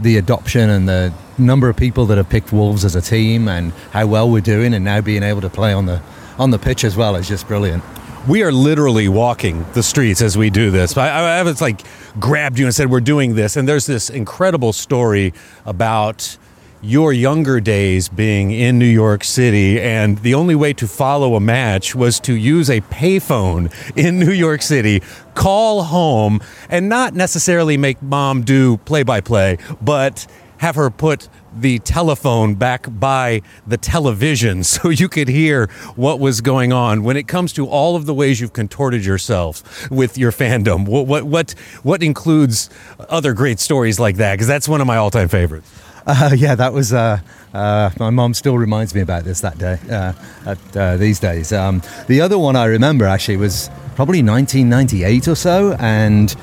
the 0.00 0.16
adoption 0.16 0.70
and 0.70 0.88
the 0.88 1.12
number 1.36 1.68
of 1.68 1.76
people 1.76 2.06
that 2.06 2.16
have 2.16 2.28
picked 2.30 2.52
Wolves 2.52 2.84
as 2.84 2.96
a 2.96 3.02
team 3.02 3.48
and 3.48 3.72
how 3.92 4.06
well 4.06 4.30
we're 4.30 4.40
doing, 4.40 4.72
and 4.72 4.84
now 4.84 5.02
being 5.02 5.22
able 5.22 5.42
to 5.42 5.50
play 5.50 5.74
on 5.74 5.84
the 5.86 6.00
on 6.38 6.50
the 6.50 6.58
pitch 6.58 6.84
as 6.84 6.96
well 6.96 7.14
is 7.14 7.28
just 7.28 7.46
brilliant. 7.46 7.84
We 8.26 8.42
are 8.42 8.52
literally 8.52 9.08
walking 9.08 9.66
the 9.74 9.82
streets 9.82 10.22
as 10.22 10.38
we 10.38 10.48
do 10.48 10.70
this. 10.70 10.96
I, 10.96 11.08
I 11.08 11.36
have 11.36 11.60
like 11.60 11.82
grabbed 12.18 12.58
you 12.58 12.64
and 12.64 12.74
said 12.74 12.90
we're 12.90 13.00
doing 13.00 13.34
this, 13.34 13.56
and 13.56 13.68
there's 13.68 13.84
this 13.86 14.08
incredible 14.08 14.72
story 14.72 15.34
about 15.66 16.38
your 16.84 17.12
younger 17.12 17.60
days 17.60 18.08
being 18.08 18.50
in 18.50 18.76
New 18.76 18.84
York 18.84 19.22
City, 19.22 19.80
and 19.80 20.18
the 20.18 20.34
only 20.34 20.56
way 20.56 20.72
to 20.72 20.88
follow 20.88 21.36
a 21.36 21.40
match 21.40 21.94
was 21.94 22.18
to 22.18 22.34
use 22.34 22.68
a 22.68 22.80
payphone 22.82 23.72
in 23.96 24.18
New 24.18 24.32
York 24.32 24.62
City, 24.62 25.00
call 25.34 25.84
home, 25.84 26.40
and 26.68 26.88
not 26.88 27.14
necessarily 27.14 27.76
make 27.76 28.02
mom 28.02 28.42
do 28.42 28.78
play 28.78 29.04
by 29.04 29.20
play, 29.20 29.58
but 29.80 30.26
have 30.58 30.74
her 30.74 30.90
put 30.90 31.28
the 31.54 31.78
telephone 31.80 32.56
back 32.56 32.86
by 32.98 33.42
the 33.64 33.76
television 33.76 34.64
so 34.64 34.88
you 34.88 35.08
could 35.08 35.28
hear 35.28 35.68
what 35.94 36.18
was 36.18 36.40
going 36.40 36.72
on. 36.72 37.04
When 37.04 37.16
it 37.16 37.28
comes 37.28 37.52
to 37.52 37.66
all 37.68 37.94
of 37.94 38.06
the 38.06 38.14
ways 38.14 38.40
you've 38.40 38.52
contorted 38.52 39.04
yourself 39.04 39.88
with 39.88 40.18
your 40.18 40.32
fandom 40.32 40.86
what 40.88 41.06
what 41.06 41.24
what, 41.24 41.52
what 41.84 42.02
includes 42.02 42.70
other 43.08 43.34
great 43.34 43.60
stories 43.60 44.00
like 44.00 44.16
that? 44.16 44.34
Because 44.34 44.48
that's 44.48 44.68
one 44.68 44.80
of 44.80 44.86
my 44.88 44.96
all-time 44.96 45.28
favorites 45.28 45.70
Uh, 46.06 46.30
yeah, 46.36 46.54
that 46.54 46.72
was. 46.72 46.92
Uh, 46.92 47.20
uh, 47.54 47.90
my 47.98 48.10
mom 48.10 48.34
still 48.34 48.56
reminds 48.56 48.94
me 48.94 49.00
about 49.00 49.24
this 49.24 49.40
that 49.40 49.58
day. 49.58 49.78
Uh, 49.90 50.12
at, 50.46 50.76
uh, 50.76 50.96
these 50.96 51.20
days, 51.20 51.52
um, 51.52 51.82
the 52.08 52.20
other 52.20 52.38
one 52.38 52.56
I 52.56 52.64
remember 52.64 53.04
actually 53.04 53.36
was 53.36 53.68
probably 53.94 54.22
1998 54.22 55.28
or 55.28 55.34
so, 55.34 55.76
and 55.78 56.34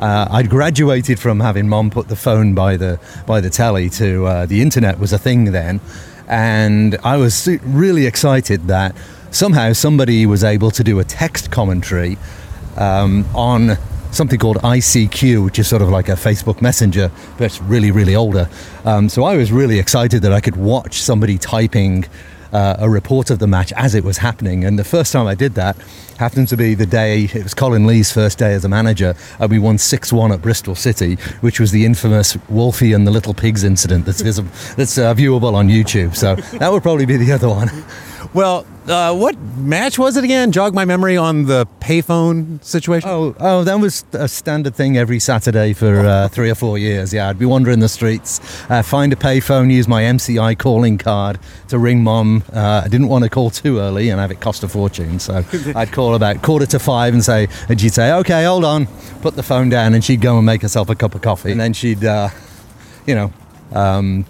uh, 0.00 0.26
I'd 0.30 0.50
graduated 0.50 1.18
from 1.18 1.40
having 1.40 1.68
mom 1.68 1.90
put 1.90 2.08
the 2.08 2.16
phone 2.16 2.54
by 2.54 2.76
the 2.76 3.00
by 3.26 3.40
the 3.40 3.50
telly 3.50 3.88
to 3.90 4.26
uh, 4.26 4.46
the 4.46 4.60
internet 4.60 4.98
was 4.98 5.12
a 5.12 5.18
thing 5.18 5.52
then, 5.52 5.80
and 6.26 6.96
I 7.04 7.16
was 7.16 7.48
really 7.62 8.06
excited 8.06 8.66
that 8.66 8.96
somehow 9.30 9.72
somebody 9.72 10.26
was 10.26 10.42
able 10.42 10.70
to 10.72 10.82
do 10.82 10.98
a 10.98 11.04
text 11.04 11.50
commentary 11.50 12.18
um, 12.76 13.24
on 13.34 13.76
something 14.10 14.38
called 14.38 14.56
ICQ, 14.58 15.44
which 15.44 15.58
is 15.58 15.68
sort 15.68 15.82
of 15.82 15.88
like 15.88 16.08
a 16.08 16.12
Facebook 16.12 16.60
Messenger, 16.60 17.10
but 17.36 17.44
it's 17.44 17.60
really, 17.62 17.90
really 17.90 18.14
older. 18.14 18.48
Um, 18.84 19.08
so 19.08 19.24
I 19.24 19.36
was 19.36 19.52
really 19.52 19.78
excited 19.78 20.22
that 20.22 20.32
I 20.32 20.40
could 20.40 20.56
watch 20.56 21.00
somebody 21.00 21.38
typing 21.38 22.06
uh, 22.52 22.76
a 22.78 22.88
report 22.88 23.30
of 23.30 23.38
the 23.38 23.46
match 23.46 23.72
as 23.74 23.94
it 23.94 24.04
was 24.04 24.18
happening. 24.18 24.64
And 24.64 24.78
the 24.78 24.84
first 24.84 25.12
time 25.12 25.26
I 25.26 25.34
did 25.34 25.54
that 25.54 25.76
happened 26.18 26.48
to 26.48 26.56
be 26.56 26.74
the 26.74 26.86
day, 26.86 27.24
it 27.24 27.42
was 27.42 27.54
Colin 27.54 27.86
Lee's 27.86 28.12
first 28.12 28.38
day 28.38 28.54
as 28.54 28.64
a 28.64 28.68
manager, 28.68 29.14
and 29.38 29.50
we 29.50 29.58
won 29.58 29.78
6 29.78 30.12
1 30.12 30.32
at 30.32 30.42
Bristol 30.42 30.74
City, 30.74 31.16
which 31.40 31.60
was 31.60 31.70
the 31.70 31.84
infamous 31.84 32.36
Wolfie 32.48 32.92
and 32.92 33.06
the 33.06 33.10
Little 33.10 33.34
Pigs 33.34 33.64
incident 33.64 34.06
that's, 34.06 34.20
that's 34.74 34.98
uh, 34.98 35.14
viewable 35.14 35.54
on 35.54 35.68
YouTube. 35.68 36.16
So 36.16 36.36
that 36.58 36.72
would 36.72 36.82
probably 36.82 37.06
be 37.06 37.16
the 37.16 37.32
other 37.32 37.48
one. 37.48 37.68
Well, 38.34 38.66
uh, 38.86 39.16
what 39.16 39.38
match 39.56 39.98
was 39.98 40.18
it 40.18 40.24
again? 40.24 40.52
Jog 40.52 40.74
my 40.74 40.84
memory 40.84 41.16
on 41.16 41.46
the 41.46 41.66
payphone 41.80 42.62
situation. 42.62 43.08
Oh, 43.08 43.34
oh, 43.40 43.64
that 43.64 43.80
was 43.80 44.04
a 44.12 44.28
standard 44.28 44.74
thing 44.74 44.98
every 44.98 45.18
Saturday 45.18 45.72
for 45.72 46.00
uh, 46.00 46.28
three 46.28 46.50
or 46.50 46.54
four 46.54 46.76
years. 46.76 47.12
Yeah, 47.14 47.30
I'd 47.30 47.38
be 47.38 47.46
wandering 47.46 47.80
the 47.80 47.88
streets, 47.88 48.40
uh, 48.70 48.82
find 48.82 49.14
a 49.14 49.16
payphone, 49.16 49.72
use 49.72 49.88
my 49.88 50.02
MCI 50.02 50.58
calling 50.58 50.98
card 50.98 51.38
to 51.68 51.78
ring 51.78 52.02
mom. 52.04 52.44
Uh, 52.52 52.82
I 52.84 52.88
didn't 52.88 53.08
want 53.08 53.24
to 53.24 53.30
call 53.30 53.48
too 53.48 53.78
early 53.78 54.10
and 54.10 54.20
have 54.20 54.30
it 54.30 54.40
cost 54.40 54.62
a 54.62 54.68
fortune, 54.68 55.18
so 55.18 55.42
I'd 55.74 55.92
call 55.92 56.14
about 56.14 56.42
quarter 56.42 56.66
to 56.66 56.78
five 56.78 57.14
and 57.14 57.24
say, 57.24 57.48
and 57.70 57.80
she'd 57.80 57.94
say, 57.94 58.12
"Okay, 58.12 58.44
hold 58.44 58.64
on," 58.64 58.86
put 59.22 59.36
the 59.36 59.42
phone 59.42 59.70
down, 59.70 59.94
and 59.94 60.04
she'd 60.04 60.20
go 60.20 60.36
and 60.36 60.44
make 60.44 60.60
herself 60.60 60.90
a 60.90 60.94
cup 60.94 61.14
of 61.14 61.22
coffee, 61.22 61.50
and 61.50 61.60
then 61.60 61.72
she'd, 61.72 62.04
uh, 62.04 62.28
you 63.06 63.14
know. 63.14 63.32
Um, 63.72 64.26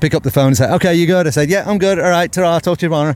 pick 0.00 0.14
up 0.14 0.22
the 0.22 0.30
phone 0.30 0.48
and 0.48 0.56
say, 0.56 0.70
"Okay, 0.72 0.94
you 0.94 1.06
good?" 1.06 1.26
I 1.26 1.30
said, 1.30 1.50
"Yeah, 1.50 1.68
I'm 1.68 1.78
good. 1.78 1.98
All 1.98 2.10
right, 2.10 2.32
ta 2.32 2.42
I'll 2.42 2.60
talk 2.60 2.78
to 2.78 2.86
you 2.86 2.88
tomorrow." 2.88 3.14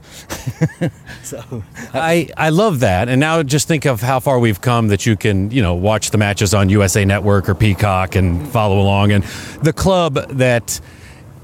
so 1.22 1.64
I 1.92 2.28
I 2.36 2.50
love 2.50 2.80
that, 2.80 3.08
and 3.08 3.20
now 3.20 3.42
just 3.42 3.68
think 3.68 3.84
of 3.84 4.00
how 4.00 4.20
far 4.20 4.38
we've 4.38 4.60
come 4.60 4.88
that 4.88 5.06
you 5.06 5.16
can 5.16 5.50
you 5.50 5.62
know 5.62 5.74
watch 5.74 6.10
the 6.10 6.18
matches 6.18 6.54
on 6.54 6.68
USA 6.68 7.04
Network 7.04 7.48
or 7.48 7.54
Peacock 7.54 8.14
and 8.14 8.46
follow 8.48 8.80
along, 8.80 9.12
and 9.12 9.24
the 9.62 9.72
club 9.72 10.14
that 10.30 10.80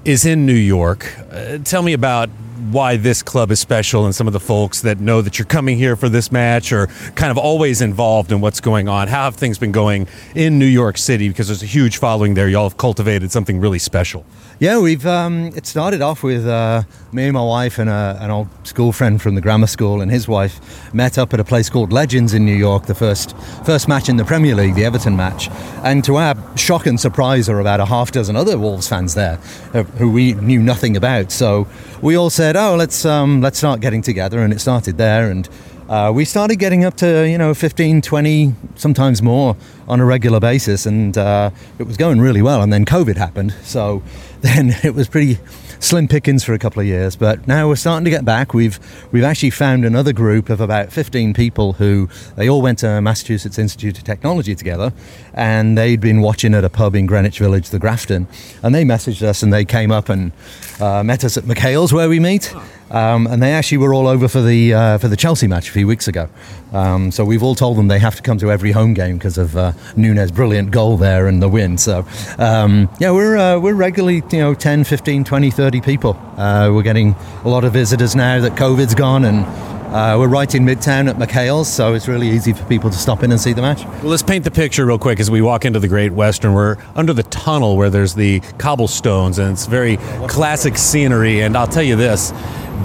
is 0.04 0.24
in 0.24 0.46
New 0.46 0.52
York. 0.52 1.14
Uh, 1.30 1.58
tell 1.58 1.82
me 1.82 1.92
about 1.92 2.30
why 2.70 2.96
this 2.96 3.22
club 3.22 3.50
is 3.50 3.58
special 3.58 4.04
and 4.04 4.14
some 4.14 4.26
of 4.26 4.32
the 4.32 4.40
folks 4.40 4.82
that 4.82 5.00
know 5.00 5.22
that 5.22 5.38
you're 5.38 5.46
coming 5.46 5.76
here 5.76 5.96
for 5.96 6.08
this 6.08 6.30
match 6.30 6.72
or 6.72 6.86
kind 7.14 7.30
of 7.30 7.38
always 7.38 7.80
involved 7.80 8.30
in 8.30 8.40
what's 8.40 8.60
going 8.60 8.88
on. 8.88 9.08
How 9.08 9.24
have 9.24 9.36
things 9.36 9.58
been 9.58 9.72
going 9.72 10.06
in 10.34 10.58
New 10.58 10.66
York 10.66 10.98
City? 10.98 11.28
Because 11.28 11.48
there's 11.48 11.62
a 11.62 11.66
huge 11.66 11.96
following 11.96 12.34
there. 12.34 12.48
Y'all 12.48 12.68
have 12.68 12.76
cultivated 12.76 13.32
something 13.32 13.58
really 13.58 13.78
special. 13.78 14.24
Yeah, 14.60 14.78
we've. 14.78 15.06
Um, 15.06 15.46
it 15.56 15.64
started 15.64 16.02
off 16.02 16.22
with 16.22 16.46
uh, 16.46 16.82
me 17.12 17.24
and 17.24 17.32
my 17.32 17.42
wife 17.42 17.78
and 17.78 17.88
a, 17.88 18.18
an 18.20 18.30
old 18.30 18.48
school 18.64 18.92
friend 18.92 19.20
from 19.20 19.34
the 19.34 19.40
grammar 19.40 19.66
school 19.66 20.02
and 20.02 20.10
his 20.10 20.28
wife 20.28 20.94
met 20.94 21.16
up 21.16 21.32
at 21.32 21.40
a 21.40 21.44
place 21.44 21.70
called 21.70 21.94
Legends 21.94 22.34
in 22.34 22.44
New 22.44 22.54
York. 22.54 22.84
The 22.84 22.94
first 22.94 23.34
first 23.64 23.88
match 23.88 24.10
in 24.10 24.18
the 24.18 24.24
Premier 24.26 24.54
League, 24.54 24.74
the 24.74 24.84
Everton 24.84 25.16
match, 25.16 25.48
and 25.82 26.04
to 26.04 26.16
our 26.16 26.36
shock 26.58 26.84
and 26.84 27.00
surprise, 27.00 27.46
there 27.46 27.54
were 27.54 27.62
about 27.62 27.80
a 27.80 27.86
half 27.86 28.12
dozen 28.12 28.36
other 28.36 28.58
Wolves 28.58 28.86
fans 28.86 29.14
there 29.14 29.38
uh, 29.72 29.84
who 29.96 30.10
we 30.10 30.34
knew 30.34 30.60
nothing 30.60 30.94
about. 30.94 31.32
So 31.32 31.66
we 32.02 32.14
all 32.14 32.28
said, 32.28 32.54
"Oh, 32.54 32.76
let's 32.76 33.06
um, 33.06 33.40
let's 33.40 33.56
start 33.56 33.80
getting 33.80 34.02
together," 34.02 34.40
and 34.40 34.52
it 34.52 34.60
started 34.60 34.98
there 34.98 35.30
and. 35.30 35.48
Uh, 35.88 36.12
we 36.12 36.24
started 36.24 36.54
getting 36.54 36.84
up 36.84 36.96
to 36.96 37.28
you 37.28 37.36
know 37.36 37.52
15 37.52 38.00
20 38.00 38.54
sometimes 38.76 39.22
more 39.22 39.56
on 39.88 39.98
a 39.98 40.04
regular 40.04 40.38
basis 40.38 40.86
and 40.86 41.18
uh, 41.18 41.50
it 41.80 41.82
was 41.82 41.96
going 41.96 42.20
really 42.20 42.42
well 42.42 42.62
and 42.62 42.72
then 42.72 42.84
covid 42.84 43.16
happened 43.16 43.52
so 43.64 44.00
then 44.42 44.74
it 44.82 44.94
was 44.94 45.08
pretty 45.08 45.38
slim 45.80 46.08
pickings 46.08 46.44
for 46.44 46.52
a 46.54 46.58
couple 46.58 46.80
of 46.80 46.86
years. 46.86 47.16
But 47.16 47.46
now 47.46 47.68
we're 47.68 47.76
starting 47.76 48.04
to 48.04 48.10
get 48.10 48.24
back. 48.24 48.54
We've 48.54 48.78
we've 49.12 49.24
actually 49.24 49.50
found 49.50 49.84
another 49.84 50.12
group 50.12 50.48
of 50.48 50.60
about 50.60 50.92
15 50.92 51.34
people 51.34 51.74
who 51.74 52.08
they 52.36 52.48
all 52.48 52.62
went 52.62 52.78
to 52.80 53.00
Massachusetts 53.00 53.58
Institute 53.58 53.98
of 53.98 54.04
Technology 54.04 54.54
together, 54.54 54.92
and 55.34 55.76
they'd 55.76 56.00
been 56.00 56.20
watching 56.20 56.54
at 56.54 56.64
a 56.64 56.70
pub 56.70 56.94
in 56.94 57.06
Greenwich 57.06 57.38
Village, 57.38 57.70
the 57.70 57.78
Grafton, 57.78 58.26
and 58.62 58.74
they 58.74 58.84
messaged 58.84 59.22
us 59.22 59.42
and 59.42 59.52
they 59.52 59.64
came 59.64 59.90
up 59.90 60.08
and 60.08 60.32
uh, 60.80 61.02
met 61.02 61.24
us 61.24 61.36
at 61.36 61.44
McHale's 61.44 61.92
where 61.92 62.08
we 62.08 62.18
meet. 62.18 62.54
Um, 62.90 63.26
and 63.26 63.42
they 63.42 63.52
actually 63.52 63.78
were 63.78 63.94
all 63.94 64.08
over 64.08 64.28
for 64.28 64.42
the 64.42 64.74
uh, 64.74 64.98
for 64.98 65.08
the 65.08 65.16
Chelsea 65.16 65.46
match 65.46 65.68
a 65.68 65.72
few 65.72 65.86
weeks 65.86 66.08
ago. 66.08 66.28
Um, 66.72 67.10
so 67.10 67.24
we've 67.24 67.42
all 67.42 67.54
told 67.54 67.76
them 67.76 67.88
they 67.88 67.98
have 67.98 68.16
to 68.16 68.22
come 68.22 68.38
to 68.38 68.50
every 68.50 68.72
home 68.72 68.94
game 68.94 69.18
because 69.18 69.38
of 69.38 69.56
uh, 69.56 69.72
Nunes' 69.96 70.30
brilliant 70.32 70.70
goal 70.70 70.96
there 70.96 71.26
and 71.26 71.42
the 71.42 71.48
win. 71.48 71.78
So 71.78 72.06
um, 72.38 72.88
yeah, 72.98 73.10
we're 73.10 73.36
uh, 73.36 73.58
we're 73.58 73.74
regularly 73.74 74.22
you 74.30 74.38
know 74.38 74.54
10, 74.54 74.84
15, 74.84 75.24
20, 75.24 75.50
30 75.50 75.80
people. 75.80 76.16
Uh, 76.36 76.70
we're 76.72 76.82
getting 76.82 77.14
a 77.44 77.48
lot 77.48 77.64
of 77.64 77.72
visitors 77.72 78.16
now 78.16 78.40
that 78.40 78.52
COVID's 78.52 78.94
gone 78.94 79.24
and. 79.24 79.79
Uh, 79.90 80.16
we're 80.16 80.28
right 80.28 80.54
in 80.54 80.64
Midtown 80.64 81.10
at 81.10 81.16
McHale's, 81.16 81.66
so 81.66 81.94
it's 81.94 82.06
really 82.06 82.28
easy 82.28 82.52
for 82.52 82.64
people 82.66 82.90
to 82.90 82.96
stop 82.96 83.24
in 83.24 83.32
and 83.32 83.40
see 83.40 83.52
the 83.52 83.60
match. 83.60 83.84
Well, 83.84 84.04
let's 84.04 84.22
paint 84.22 84.44
the 84.44 84.50
picture 84.52 84.86
real 84.86 85.00
quick 85.00 85.18
as 85.18 85.32
we 85.32 85.42
walk 85.42 85.64
into 85.64 85.80
the 85.80 85.88
Great 85.88 86.12
Western. 86.12 86.54
We're 86.54 86.76
under 86.94 87.12
the 87.12 87.24
tunnel 87.24 87.76
where 87.76 87.90
there's 87.90 88.14
the 88.14 88.38
cobblestones, 88.58 89.40
and 89.40 89.50
it's 89.50 89.66
very 89.66 89.96
classic 90.28 90.78
scenery. 90.78 91.40
And 91.40 91.56
I'll 91.56 91.66
tell 91.66 91.82
you 91.82 91.96
this 91.96 92.30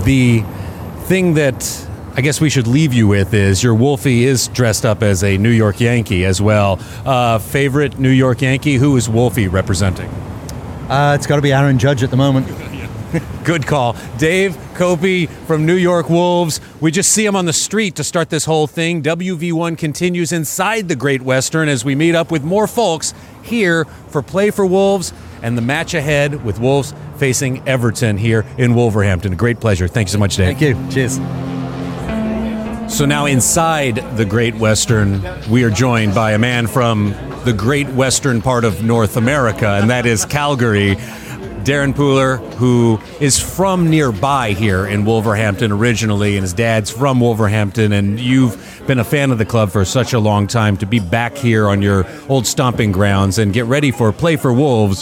the 0.04 0.44
thing 1.04 1.36
that 1.36 1.88
I 2.16 2.22
guess 2.22 2.42
we 2.42 2.50
should 2.50 2.66
leave 2.66 2.92
you 2.92 3.08
with 3.08 3.36
is 3.36 3.62
your 3.62 3.76
Wolfie 3.76 4.24
is 4.24 4.48
dressed 4.48 4.84
up 4.84 5.04
as 5.04 5.24
a 5.24 5.38
New 5.38 5.52
York 5.52 5.80
Yankee 5.80 6.26
as 6.26 6.42
well. 6.42 6.80
Uh, 7.06 7.38
favorite 7.38 8.00
New 8.00 8.10
York 8.10 8.42
Yankee? 8.42 8.78
Who 8.78 8.98
is 8.98 9.08
Wolfie 9.08 9.48
representing? 9.48 10.10
Uh, 10.90 11.14
it's 11.16 11.28
got 11.28 11.36
to 11.36 11.42
be 11.44 11.54
Aaron 11.54 11.78
Judge 11.78 12.02
at 12.02 12.10
the 12.10 12.18
moment. 12.18 12.48
Good 13.44 13.66
call. 13.68 13.96
Dave 14.18 14.56
Kopie 14.74 15.30
from 15.46 15.66
New 15.66 15.76
York 15.76 16.10
Wolves. 16.10 16.60
We 16.82 16.92
just 16.92 17.12
see 17.12 17.26
him 17.26 17.36
on 17.36 17.46
the 17.46 17.54
street 17.54 17.96
to 17.96 18.04
start 18.04 18.30
this 18.30 18.46
whole 18.46 18.68
thing. 18.68 19.02
WV1 19.04 19.78
continues 19.78 20.32
inside 20.32 20.88
the 20.88 20.96
Great 20.96 21.22
Western 21.22 21.70
as 21.70 21.86
we 21.86 21.96
meet 21.96 22.16
up 22.16 22.32
with 22.32 22.44
more 22.44 22.68
folks 22.68 23.14
here 23.44 23.86
for 24.10 24.22
Play 24.22 24.52
for 24.52 24.66
Wolves 24.66 25.14
and 25.42 25.58
the 25.58 25.62
match 25.62 25.94
ahead 25.94 26.44
with 26.44 26.60
Wolves 26.60 26.94
facing 27.18 27.68
Everton 27.68 28.18
here 28.18 28.46
in 28.58 28.74
Wolverhampton. 28.74 29.34
A 29.34 29.36
great 29.36 29.60
pleasure. 29.60 29.88
Thank 29.88 30.08
you 30.08 30.14
so 30.14 30.20
much, 30.20 30.36
Dave. 30.36 30.58
Thank 30.58 30.62
you. 30.62 30.92
Cheers. 30.92 31.20
So 32.88 33.06
now 33.06 33.26
inside 33.26 33.96
the 34.16 34.26
Great 34.26 34.56
Western, 34.56 35.22
we 35.50 35.64
are 35.64 35.70
joined 35.70 36.14
by 36.14 36.34
a 36.34 36.38
man 36.38 36.68
from 36.68 37.16
the 37.44 37.54
Great 37.54 37.88
Western 37.90 38.42
part 38.42 38.64
of 38.64 38.84
North 38.84 39.18
America, 39.18 39.68
and 39.68 39.90
that 39.90 40.06
is 40.06 40.24
Calgary. 40.24 40.96
Darren 41.66 41.94
Pooler, 41.94 42.38
who 42.54 43.00
is 43.20 43.40
from 43.40 43.90
nearby 43.90 44.52
here 44.52 44.86
in 44.86 45.04
Wolverhampton 45.04 45.72
originally, 45.72 46.38
and 46.38 46.44
his 46.44 46.54
dad's 46.54 46.92
from 46.92 47.20
Wolverhampton, 47.20 47.92
and 47.92 48.20
you've 48.20 48.84
been 48.86 49.00
a 49.00 49.04
fan 49.04 49.32
of 49.32 49.40
the 49.40 49.46
club 49.46 49.72
for 49.72 49.84
such 49.84 50.14
a 50.14 50.20
long 50.20 50.46
time. 50.46 50.78
To 50.78 50.86
be 50.86 51.00
back 51.00 51.36
here 51.36 51.68
on 51.68 51.82
your 51.82 52.06
old 52.30 52.46
stomping 52.46 52.92
grounds 52.92 53.40
and 53.40 53.52
get 53.52 53.66
ready 53.66 53.90
for 53.90 54.12
Play 54.14 54.36
for 54.36 54.54
Wolves, 54.54 55.02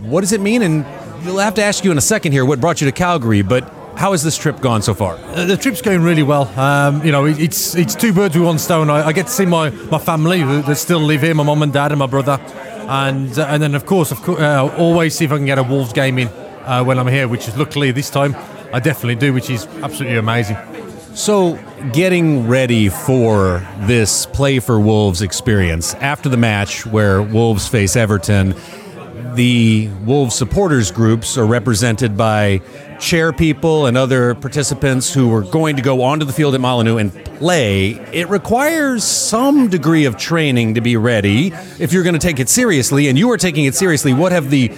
what 0.00 0.22
does 0.22 0.32
it 0.32 0.40
mean? 0.40 0.62
And 0.62 0.84
we'll 1.24 1.38
have 1.38 1.54
to 1.54 1.62
ask 1.62 1.84
you 1.84 1.92
in 1.92 1.98
a 1.98 2.02
second 2.02 2.32
here 2.32 2.44
what 2.44 2.60
brought 2.60 2.80
you 2.80 2.86
to 2.86 2.92
Calgary, 2.92 3.42
but 3.42 3.72
how 3.96 4.10
has 4.10 4.24
this 4.24 4.36
trip 4.36 4.60
gone 4.60 4.82
so 4.82 4.94
far? 4.94 5.14
Uh, 5.14 5.44
the 5.44 5.56
trip's 5.56 5.80
going 5.80 6.02
really 6.02 6.24
well. 6.24 6.48
Um, 6.58 7.04
you 7.04 7.12
know, 7.12 7.26
it, 7.26 7.38
it's 7.38 7.76
it's 7.76 7.94
two 7.94 8.12
birds 8.12 8.34
with 8.34 8.44
one 8.44 8.58
stone. 8.58 8.90
I, 8.90 9.08
I 9.08 9.12
get 9.12 9.26
to 9.26 9.32
see 9.32 9.46
my, 9.46 9.70
my 9.70 9.98
family 9.98 10.42
that 10.42 10.76
still 10.76 11.00
live 11.00 11.20
here, 11.20 11.34
my 11.34 11.44
mum 11.44 11.62
and 11.62 11.72
dad 11.72 11.92
and 11.92 11.98
my 12.00 12.06
brother, 12.06 12.40
and 12.90 13.38
uh, 13.38 13.46
and 13.48 13.62
then 13.62 13.74
of 13.74 13.86
course, 13.86 14.10
of 14.10 14.28
uh, 14.28 14.68
always 14.76 15.14
see 15.16 15.24
if 15.24 15.32
I 15.32 15.36
can 15.36 15.46
get 15.46 15.58
a 15.58 15.62
Wolves 15.62 15.92
game 15.92 16.18
in 16.18 16.28
uh, 16.64 16.82
when 16.84 16.98
I'm 16.98 17.06
here, 17.06 17.28
which 17.28 17.46
is 17.48 17.56
luckily 17.56 17.92
this 17.92 18.10
time 18.10 18.34
I 18.72 18.80
definitely 18.80 19.14
do, 19.14 19.32
which 19.32 19.48
is 19.48 19.66
absolutely 19.82 20.18
amazing. 20.18 20.56
So, 21.14 21.58
getting 21.92 22.46
ready 22.46 22.88
for 22.88 23.66
this 23.80 24.26
play 24.26 24.58
for 24.60 24.78
Wolves 24.78 25.22
experience 25.22 25.94
after 25.94 26.28
the 26.28 26.36
match 26.36 26.86
where 26.86 27.20
Wolves 27.22 27.66
face 27.68 27.96
Everton, 27.96 28.54
the 29.34 29.88
Wolves 30.04 30.34
supporters 30.34 30.90
groups 30.90 31.36
are 31.36 31.46
represented 31.46 32.16
by 32.16 32.60
chair 33.00 33.32
people 33.32 33.86
and 33.86 33.96
other 33.96 34.34
participants 34.34 35.12
who 35.12 35.32
are 35.34 35.42
going 35.42 35.76
to 35.76 35.82
go 35.82 36.02
onto 36.02 36.24
the 36.24 36.32
field 36.32 36.54
at 36.54 36.60
Molineux 36.60 36.98
and 36.98 37.12
play. 37.24 37.90
It 38.12 38.28
requires 38.28 39.02
some 39.04 39.68
degree 39.68 40.04
of 40.04 40.16
training 40.16 40.74
to 40.74 40.80
be 40.80 40.96
ready 40.96 41.52
if 41.78 41.92
you're 41.92 42.02
going 42.02 42.14
to 42.14 42.20
take 42.20 42.38
it 42.38 42.48
seriously, 42.48 43.08
and 43.08 43.18
you 43.18 43.30
are 43.30 43.36
taking 43.36 43.64
it 43.64 43.74
seriously. 43.74 44.12
What 44.12 44.32
have 44.32 44.50
the 44.50 44.70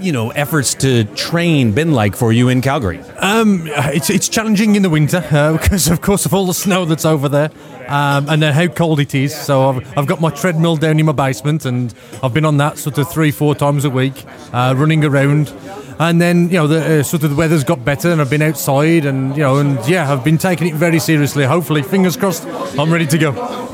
you 0.00 0.10
know, 0.12 0.30
efforts 0.30 0.74
to 0.74 1.04
train 1.04 1.72
been 1.72 1.92
like 1.92 2.16
for 2.16 2.32
you 2.32 2.48
in 2.48 2.60
Calgary? 2.60 3.00
Um, 3.18 3.64
it's, 3.66 4.10
it's 4.10 4.28
challenging 4.28 4.74
in 4.74 4.82
the 4.82 4.90
winter 4.90 5.24
uh, 5.30 5.52
because, 5.60 5.88
of 5.88 6.00
course, 6.00 6.26
of 6.26 6.34
all 6.34 6.46
the 6.46 6.54
snow 6.54 6.84
that's 6.84 7.04
over 7.04 7.28
there 7.28 7.50
um, 7.88 8.28
and 8.28 8.42
then 8.42 8.52
how 8.52 8.66
cold 8.66 9.00
it 9.00 9.14
is. 9.14 9.34
So 9.34 9.68
I've, 9.68 9.98
I've 9.98 10.06
got 10.06 10.20
my 10.20 10.30
treadmill 10.30 10.76
down 10.76 10.98
in 10.98 11.06
my 11.06 11.12
basement 11.12 11.64
and 11.64 11.94
I've 12.22 12.34
been 12.34 12.44
on 12.44 12.56
that 12.58 12.78
sort 12.78 12.98
of 12.98 13.10
three, 13.10 13.30
four 13.30 13.54
times 13.54 13.84
a 13.84 13.90
week, 13.90 14.24
uh, 14.52 14.74
running 14.76 15.04
around. 15.04 15.52
And 15.98 16.20
then 16.20 16.48
you 16.48 16.56
know 16.56 16.66
the 16.66 17.00
uh, 17.00 17.02
sort 17.02 17.22
of 17.24 17.30
the 17.30 17.36
weather's 17.36 17.64
got 17.64 17.84
better, 17.84 18.10
and 18.10 18.20
I've 18.20 18.30
been 18.30 18.42
outside, 18.42 19.04
and 19.04 19.36
you 19.36 19.42
know, 19.42 19.58
and 19.58 19.78
yeah, 19.88 20.12
I've 20.12 20.24
been 20.24 20.38
taking 20.38 20.68
it 20.68 20.74
very 20.74 20.98
seriously. 20.98 21.44
Hopefully, 21.44 21.82
fingers 21.82 22.16
crossed, 22.16 22.44
I'm 22.78 22.92
ready 22.92 23.06
to 23.06 23.18
go. 23.18 23.68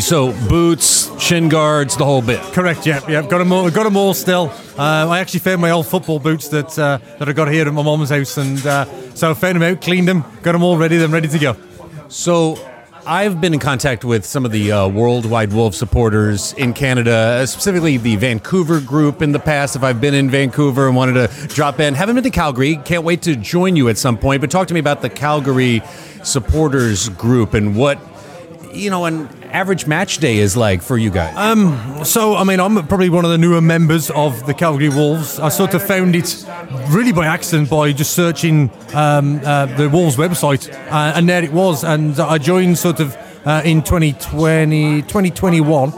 So 0.00 0.32
boots, 0.48 1.10
shin 1.20 1.50
guards, 1.50 1.96
the 1.98 2.04
whole 2.04 2.22
bit. 2.22 2.40
Correct. 2.54 2.86
Yeah, 2.86 3.00
yeah. 3.08 3.20
Got 3.20 3.38
them 3.38 3.52
all. 3.52 3.70
Got 3.70 3.84
them 3.84 3.96
all 3.96 4.14
still. 4.14 4.50
Uh, 4.78 5.06
I 5.08 5.20
actually 5.20 5.40
found 5.40 5.60
my 5.60 5.70
old 5.70 5.86
football 5.86 6.18
boots 6.18 6.48
that 6.48 6.78
uh, 6.78 6.98
that 7.18 7.28
I 7.28 7.32
got 7.32 7.52
here 7.52 7.66
at 7.66 7.74
my 7.74 7.82
mom's 7.82 8.08
house, 8.08 8.38
and 8.38 8.64
uh, 8.66 8.86
so 9.14 9.30
I 9.30 9.34
found 9.34 9.56
them 9.56 9.62
out, 9.62 9.82
cleaned 9.82 10.08
them, 10.08 10.24
got 10.42 10.52
them 10.52 10.62
all 10.62 10.78
ready. 10.78 10.96
Them 10.96 11.12
ready 11.12 11.28
to 11.28 11.38
go. 11.38 11.56
So 12.08 12.56
I've 13.04 13.40
been 13.40 13.52
in 13.52 13.58
contact 13.58 14.04
with 14.04 14.24
some 14.24 14.44
of 14.44 14.52
the 14.52 14.70
uh, 14.70 14.86
Worldwide 14.86 15.52
Wolf 15.52 15.74
supporters 15.74 16.52
in 16.52 16.72
Canada, 16.72 17.44
specifically 17.48 17.96
the 17.96 18.14
Vancouver 18.14 18.80
group 18.80 19.22
in 19.22 19.32
the 19.32 19.40
past. 19.40 19.74
If 19.74 19.82
I've 19.82 20.00
been 20.00 20.14
in 20.14 20.30
Vancouver 20.30 20.86
and 20.86 20.94
wanted 20.94 21.14
to 21.14 21.48
drop 21.48 21.80
in, 21.80 21.94
haven't 21.94 22.14
been 22.14 22.22
to 22.22 22.30
Calgary, 22.30 22.76
can't 22.76 23.02
wait 23.02 23.22
to 23.22 23.34
join 23.34 23.74
you 23.74 23.88
at 23.88 23.98
some 23.98 24.16
point. 24.16 24.40
But 24.40 24.52
talk 24.52 24.68
to 24.68 24.74
me 24.74 24.78
about 24.78 25.02
the 25.02 25.10
Calgary 25.10 25.82
supporters 26.22 27.08
group 27.08 27.54
and 27.54 27.74
what 27.74 27.98
you 28.72 28.88
know 28.88 29.04
an 29.06 29.28
average 29.52 29.86
match 29.86 30.18
day 30.18 30.38
is 30.38 30.56
like 30.56 30.82
for 30.82 30.96
you 30.96 31.10
guys. 31.10 31.36
Um, 31.36 32.04
so 32.04 32.34
I 32.34 32.44
mean, 32.44 32.58
I'm 32.58 32.86
probably 32.86 33.10
one 33.10 33.24
of 33.24 33.30
the 33.30 33.38
newer 33.38 33.60
members 33.60 34.10
of 34.10 34.46
the 34.46 34.54
Calgary 34.54 34.88
Wolves. 34.88 35.38
I 35.38 35.48
sort 35.50 35.74
of 35.74 35.82
found 35.82 36.16
it 36.16 36.44
really 36.88 37.12
by 37.12 37.26
accident 37.26 37.70
by 37.70 37.92
just 37.92 38.14
searching 38.14 38.70
um, 38.94 39.40
uh, 39.44 39.66
the 39.66 39.88
Wolves 39.88 40.16
website, 40.16 40.72
uh, 40.90 41.12
and 41.14 41.28
there 41.28 41.44
it 41.44 41.52
was. 41.52 41.84
And 41.84 42.18
I 42.18 42.38
joined 42.38 42.78
sort 42.78 43.00
of 43.00 43.16
uh, 43.44 43.62
in 43.64 43.82
2020, 43.82 45.02
2021. 45.02 45.92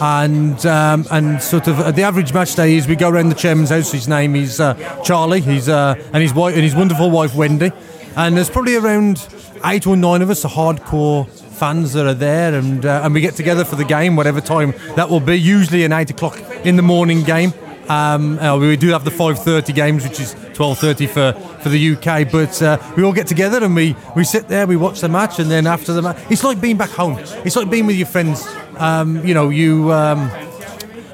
And 0.00 0.66
um, 0.66 1.06
and 1.12 1.40
sort 1.40 1.68
of 1.68 1.78
uh, 1.78 1.92
the 1.92 2.02
average 2.02 2.34
match 2.34 2.56
day 2.56 2.74
is 2.74 2.88
we 2.88 2.96
go 2.96 3.08
around 3.08 3.28
the 3.28 3.36
chairman's 3.36 3.70
house. 3.70 3.92
His 3.92 4.08
name 4.08 4.34
is 4.34 4.58
uh, 4.58 4.74
Charlie. 5.04 5.40
He's 5.40 5.68
uh, 5.68 5.94
and 6.12 6.20
his 6.20 6.34
wife 6.34 6.54
and 6.54 6.64
his 6.64 6.74
wonderful 6.74 7.12
wife 7.12 7.36
Wendy. 7.36 7.70
And 8.16 8.36
there's 8.36 8.50
probably 8.50 8.74
around 8.74 9.24
eight 9.64 9.86
or 9.86 9.96
nine 9.96 10.20
of 10.20 10.30
us, 10.30 10.44
a 10.44 10.48
hardcore 10.48 11.28
fans 11.54 11.92
that 11.94 12.06
are 12.06 12.14
there, 12.14 12.54
and 12.54 12.84
uh, 12.84 13.02
and 13.04 13.14
we 13.14 13.20
get 13.20 13.34
together 13.34 13.64
for 13.64 13.76
the 13.76 13.84
game, 13.84 14.16
whatever 14.16 14.40
time 14.40 14.74
that 14.96 15.08
will 15.08 15.20
be. 15.20 15.36
Usually 15.36 15.84
an 15.84 15.92
eight 15.92 16.10
o'clock 16.10 16.38
in 16.64 16.76
the 16.76 16.82
morning 16.82 17.22
game. 17.22 17.52
Um, 17.88 18.38
uh, 18.38 18.56
we 18.58 18.76
do 18.76 18.88
have 18.88 19.04
the 19.04 19.10
5:30 19.10 19.74
games, 19.74 20.04
which 20.04 20.20
is 20.20 20.34
12:30 20.54 21.08
for, 21.08 21.32
for 21.60 21.68
the 21.68 21.96
UK. 21.96 22.30
But 22.30 22.60
uh, 22.62 22.78
we 22.96 23.02
all 23.02 23.12
get 23.12 23.26
together 23.26 23.62
and 23.62 23.74
we, 23.74 23.94
we 24.16 24.24
sit 24.24 24.48
there, 24.48 24.66
we 24.66 24.76
watch 24.76 25.00
the 25.00 25.08
match, 25.08 25.38
and 25.38 25.50
then 25.50 25.66
after 25.66 25.92
the 25.92 26.02
match, 26.02 26.18
it's 26.30 26.44
like 26.44 26.60
being 26.60 26.76
back 26.76 26.90
home. 26.90 27.18
It's 27.44 27.56
like 27.56 27.70
being 27.70 27.86
with 27.86 27.96
your 27.96 28.06
friends. 28.06 28.46
Um, 28.78 29.24
you 29.26 29.34
know, 29.34 29.50
you, 29.50 29.92
um, 29.92 30.30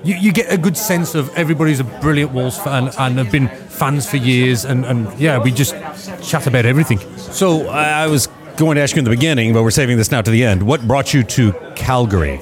you 0.05 0.15
you 0.17 0.33
get 0.33 0.53
a 0.53 0.59
good 0.59 0.77
sense 0.77 1.15
of 1.15 1.35
everybody's 1.37 1.81
a 1.81 1.85
brilliant 1.85 2.33
Wolves 2.33 2.59
fan 2.59 2.91
and 2.99 3.19
have 3.19 3.33
been 3.33 3.49
fans 3.49 4.09
for 4.09 4.17
years, 4.17 4.65
and, 4.65 4.85
and 4.85 5.19
yeah, 5.19 5.39
we 5.39 5.51
just 5.51 5.75
chat 6.23 6.47
about 6.47 6.67
everything. 6.67 7.01
So 7.17 7.69
I 7.69 8.07
was 8.07 8.29
going 8.61 8.77
to 8.77 8.83
ask 8.83 8.95
you 8.95 9.01
in 9.01 9.05
the 9.05 9.11
beginning, 9.11 9.55
but 9.55 9.63
we're 9.63 9.71
saving 9.71 9.97
this 9.97 10.11
now 10.11 10.21
to 10.21 10.31
the 10.31 10.45
end. 10.45 10.63
What 10.63 10.87
brought 10.87 11.15
you 11.15 11.25
to 11.25 11.53
Calgary? 11.75 12.39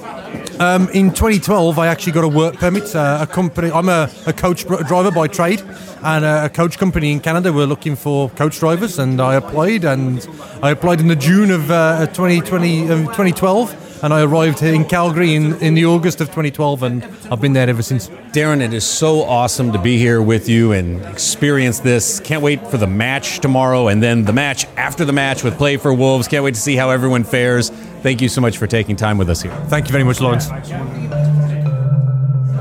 Um, 0.59 0.89
in 0.89 1.11
2012, 1.11 1.79
I 1.79 1.87
actually 1.87 2.13
got 2.13 2.25
a 2.25 2.29
work 2.29 2.57
permit. 2.57 2.95
Uh, 2.95 3.19
a 3.21 3.27
company, 3.27 3.71
I'm 3.71 3.89
a, 3.89 4.11
a 4.27 4.33
coach 4.33 4.67
driver 4.67 5.13
by 5.13 5.29
trade, 5.29 5.63
and 6.03 6.25
a, 6.25 6.47
a, 6.47 6.49
coach 6.49 6.77
company 6.77 7.13
in 7.13 7.21
Canada 7.21 7.53
were 7.53 7.67
looking 7.67 7.95
for 7.95 8.31
coach 8.31 8.59
drivers, 8.59 8.99
and 8.99 9.21
I 9.21 9.37
applied, 9.37 9.85
and 9.85 10.27
I 10.61 10.73
applied 10.73 10.99
in 10.99 11.07
the 11.07 11.15
June 11.15 11.53
of 11.53 11.71
uh, 11.71 12.07
2020, 12.09 12.91
um, 12.91 13.05
2012 13.05 13.88
and 14.03 14.15
I 14.15 14.23
arrived 14.23 14.63
in 14.63 14.85
Calgary 14.85 15.35
in, 15.35 15.55
in 15.61 15.75
the 15.75 15.87
August 15.87 16.21
of 16.21 16.29
2012, 16.29 16.83
and 16.83 17.05
I've 17.31 17.41
been 17.41 17.53
there 17.53 17.69
ever 17.69 17.83
since. 17.83 18.09
Darren, 18.33 18.61
it 18.61 18.73
is 18.73 18.85
so 18.85 19.23
awesome 19.23 19.73
to 19.73 19.79
be 19.79 19.99
here 19.99 20.23
with 20.23 20.49
you 20.49 20.73
and 20.73 21.05
experience 21.07 21.81
this. 21.81 22.21
Can't 22.21 22.43
wait 22.43 22.67
for 22.69 22.77
the 22.77 22.87
match 22.87 23.41
tomorrow, 23.41 23.89
and 23.89 24.03
then 24.03 24.25
the 24.25 24.33
match 24.33 24.67
after 24.77 25.05
the 25.05 25.13
match 25.13 25.43
with 25.43 25.57
Play 25.57 25.77
for 25.77 25.93
Wolves. 25.93 26.29
Can't 26.29 26.45
wait 26.45 26.55
to 26.55 26.61
see 26.61 26.77
how 26.77 26.91
everyone 26.91 27.25
fares. 27.25 27.71
Thank 28.03 28.21
you 28.21 28.29
so 28.29 28.41
much 28.41 28.59
for 28.59 28.67
taking 28.67 28.97
time 28.97 29.19
with 29.19 29.29
us 29.31 29.43
here. 29.43 29.55
Thank 29.67 29.87
you 29.87 29.93
very 29.93 30.05
much, 30.05 30.21
Lawrence. 30.21 30.47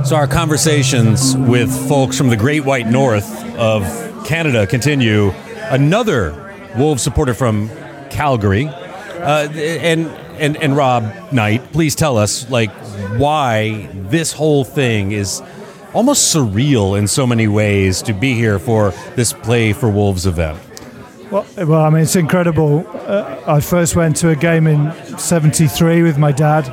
So, 0.07 0.15
our 0.15 0.27
conversations 0.27 1.35
with 1.35 1.71
folks 1.87 2.17
from 2.17 2.29
the 2.29 2.37
Great 2.37 2.63
White 2.63 2.87
North 2.87 3.43
of 3.55 3.83
Canada 4.25 4.65
continue. 4.65 5.31
Another 5.69 6.43
Wolves 6.77 7.03
supporter 7.03 7.33
from 7.33 7.69
Calgary, 8.09 8.67
uh, 8.67 9.49
and 9.51 10.07
and 10.39 10.57
and 10.57 10.75
Rob 10.75 11.31
Knight, 11.31 11.71
please 11.71 11.95
tell 11.95 12.17
us 12.17 12.49
like 12.49 12.71
why 13.17 13.89
this 13.93 14.33
whole 14.33 14.63
thing 14.63 15.11
is 15.11 15.41
almost 15.93 16.33
surreal 16.35 16.97
in 16.97 17.07
so 17.07 17.25
many 17.25 17.47
ways 17.47 18.01
to 18.03 18.13
be 18.13 18.33
here 18.33 18.59
for 18.59 18.91
this 19.15 19.33
Play 19.33 19.73
for 19.73 19.89
Wolves 19.89 20.25
event. 20.25 20.59
Well, 21.31 21.45
well 21.57 21.81
I 21.81 21.89
mean, 21.89 22.03
it's 22.03 22.15
incredible. 22.15 22.85
Uh, 22.87 23.41
I 23.47 23.59
first 23.59 23.95
went 23.95 24.15
to 24.17 24.29
a 24.29 24.35
game 24.35 24.67
in 24.67 24.91
'73 25.17 26.03
with 26.03 26.17
my 26.17 26.31
dad. 26.31 26.67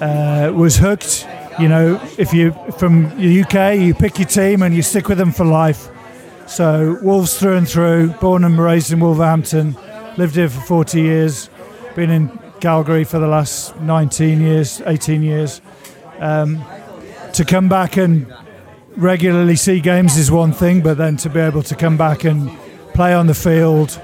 Uh, 0.00 0.52
was 0.52 0.76
hooked. 0.76 1.26
You 1.58 1.68
know, 1.68 2.00
if 2.18 2.32
you 2.34 2.52
from 2.78 3.16
the 3.18 3.42
UK, 3.42 3.78
you 3.78 3.94
pick 3.94 4.18
your 4.18 4.28
team 4.28 4.62
and 4.62 4.74
you 4.74 4.82
stick 4.82 5.08
with 5.08 5.18
them 5.18 5.32
for 5.32 5.44
life. 5.44 5.88
So 6.46 6.98
Wolves 7.02 7.38
through 7.38 7.56
and 7.56 7.68
through. 7.68 8.08
Born 8.20 8.44
and 8.44 8.58
raised 8.58 8.92
in 8.92 9.00
Wolverhampton. 9.00 9.76
Lived 10.16 10.36
here 10.36 10.48
for 10.48 10.60
40 10.60 11.00
years. 11.00 11.50
Been 11.94 12.10
in 12.10 12.38
Calgary 12.60 13.04
for 13.04 13.18
the 13.18 13.26
last 13.26 13.76
19 13.80 14.40
years, 14.40 14.80
18 14.86 15.22
years. 15.22 15.60
Um, 16.18 16.64
to 17.34 17.44
come 17.44 17.68
back 17.68 17.96
and 17.96 18.32
regularly 18.96 19.56
see 19.56 19.80
games 19.80 20.16
is 20.16 20.30
one 20.30 20.52
thing, 20.52 20.80
but 20.80 20.96
then 20.96 21.16
to 21.18 21.28
be 21.28 21.40
able 21.40 21.62
to 21.64 21.74
come 21.74 21.96
back 21.96 22.24
and 22.24 22.50
play 22.94 23.12
on 23.12 23.26
the 23.26 23.34
field 23.34 24.00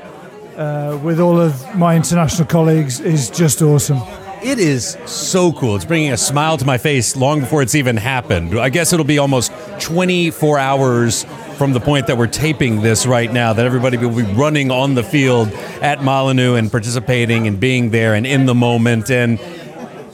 uh, 0.57 0.99
with 1.03 1.19
all 1.19 1.41
of 1.41 1.75
my 1.75 1.97
international 1.97 2.47
colleagues 2.47 3.01
is 3.01 3.31
just 3.31 3.62
awesome. 3.62 3.99
It 4.43 4.59
is 4.59 4.99
so 5.07 5.53
cool. 5.53 5.77
It's 5.77 5.85
bringing 5.85 6.12
a 6.12 6.17
smile 6.17 6.59
to 6.59 6.65
my 6.65 6.77
face 6.77 7.17
long 7.17 7.41
before 7.41 7.62
it's 7.62 7.77
even 7.77 7.97
happened. 7.97 8.59
I 8.59 8.71
guess 8.71 8.93
it'll 8.93 9.05
be 9.05 9.19
almost 9.19 9.53
24 9.79 10.59
hours 10.59 11.25
from 11.57 11.73
the 11.73 11.81
point 11.81 12.07
that 12.07 12.17
we're 12.17 12.27
taping 12.27 12.81
this 12.81 13.07
right 13.07 13.33
now 13.33 13.53
that 13.53 13.65
everybody 13.65 13.97
will 13.97 14.15
be 14.15 14.23
running 14.23 14.71
on 14.71 14.95
the 14.95 15.03
field 15.03 15.49
at 15.81 16.03
Molineux 16.03 16.55
and 16.57 16.71
participating 16.71 17.47
and 17.47 17.61
being 17.61 17.91
there 17.91 18.15
and 18.15 18.27
in 18.27 18.47
the 18.47 18.55
moment. 18.55 19.11
And 19.11 19.38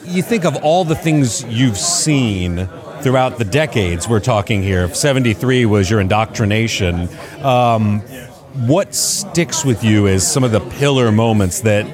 you 0.04 0.22
think 0.22 0.44
of 0.44 0.56
all 0.56 0.84
the 0.84 0.94
things 0.94 1.44
you've 1.44 1.76
seen 1.76 2.68
throughout 3.00 3.38
the 3.38 3.44
decades 3.44 4.08
we're 4.08 4.20
talking 4.20 4.62
here. 4.62 4.84
If 4.84 4.96
73 4.96 5.66
was 5.66 5.88
your 5.88 6.00
indoctrination, 6.00 7.08
um, 7.42 8.00
what 8.66 8.94
sticks 8.94 9.64
with 9.64 9.84
you 9.84 10.06
is 10.06 10.26
some 10.26 10.44
of 10.44 10.50
the 10.50 10.60
pillar 10.60 11.12
moments 11.12 11.60
that 11.60 11.86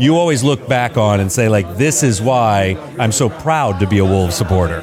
you 0.00 0.16
always 0.16 0.42
look 0.42 0.68
back 0.68 0.96
on 0.96 1.20
and 1.20 1.30
say, 1.30 1.48
like, 1.48 1.76
this 1.76 2.02
is 2.02 2.20
why 2.20 2.76
I'm 2.98 3.12
so 3.12 3.28
proud 3.28 3.80
to 3.80 3.86
be 3.86 3.98
a 3.98 4.04
Wolves 4.04 4.34
supporter? 4.34 4.82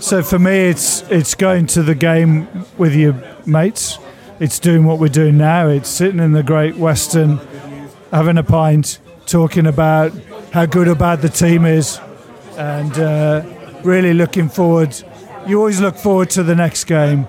So 0.00 0.22
for 0.22 0.38
me, 0.38 0.68
it's 0.68 1.02
it's 1.10 1.34
going 1.34 1.66
to 1.68 1.82
the 1.82 1.94
game 1.94 2.66
with 2.76 2.94
your 2.94 3.14
mates. 3.46 3.98
It's 4.38 4.58
doing 4.58 4.84
what 4.84 4.98
we're 4.98 5.08
doing 5.08 5.38
now. 5.38 5.68
It's 5.68 5.88
sitting 5.88 6.20
in 6.20 6.32
the 6.32 6.42
Great 6.42 6.76
Western, 6.76 7.38
having 8.10 8.38
a 8.38 8.42
pint, 8.42 8.98
talking 9.26 9.66
about 9.66 10.12
how 10.52 10.66
good 10.66 10.88
or 10.88 10.94
bad 10.94 11.22
the 11.22 11.28
team 11.28 11.64
is, 11.64 11.98
and 12.56 12.98
uh, 12.98 13.42
really 13.82 14.14
looking 14.14 14.48
forward. 14.48 14.94
You 15.46 15.58
always 15.58 15.80
look 15.80 15.96
forward 15.96 16.30
to 16.30 16.42
the 16.42 16.54
next 16.54 16.84
game, 16.84 17.26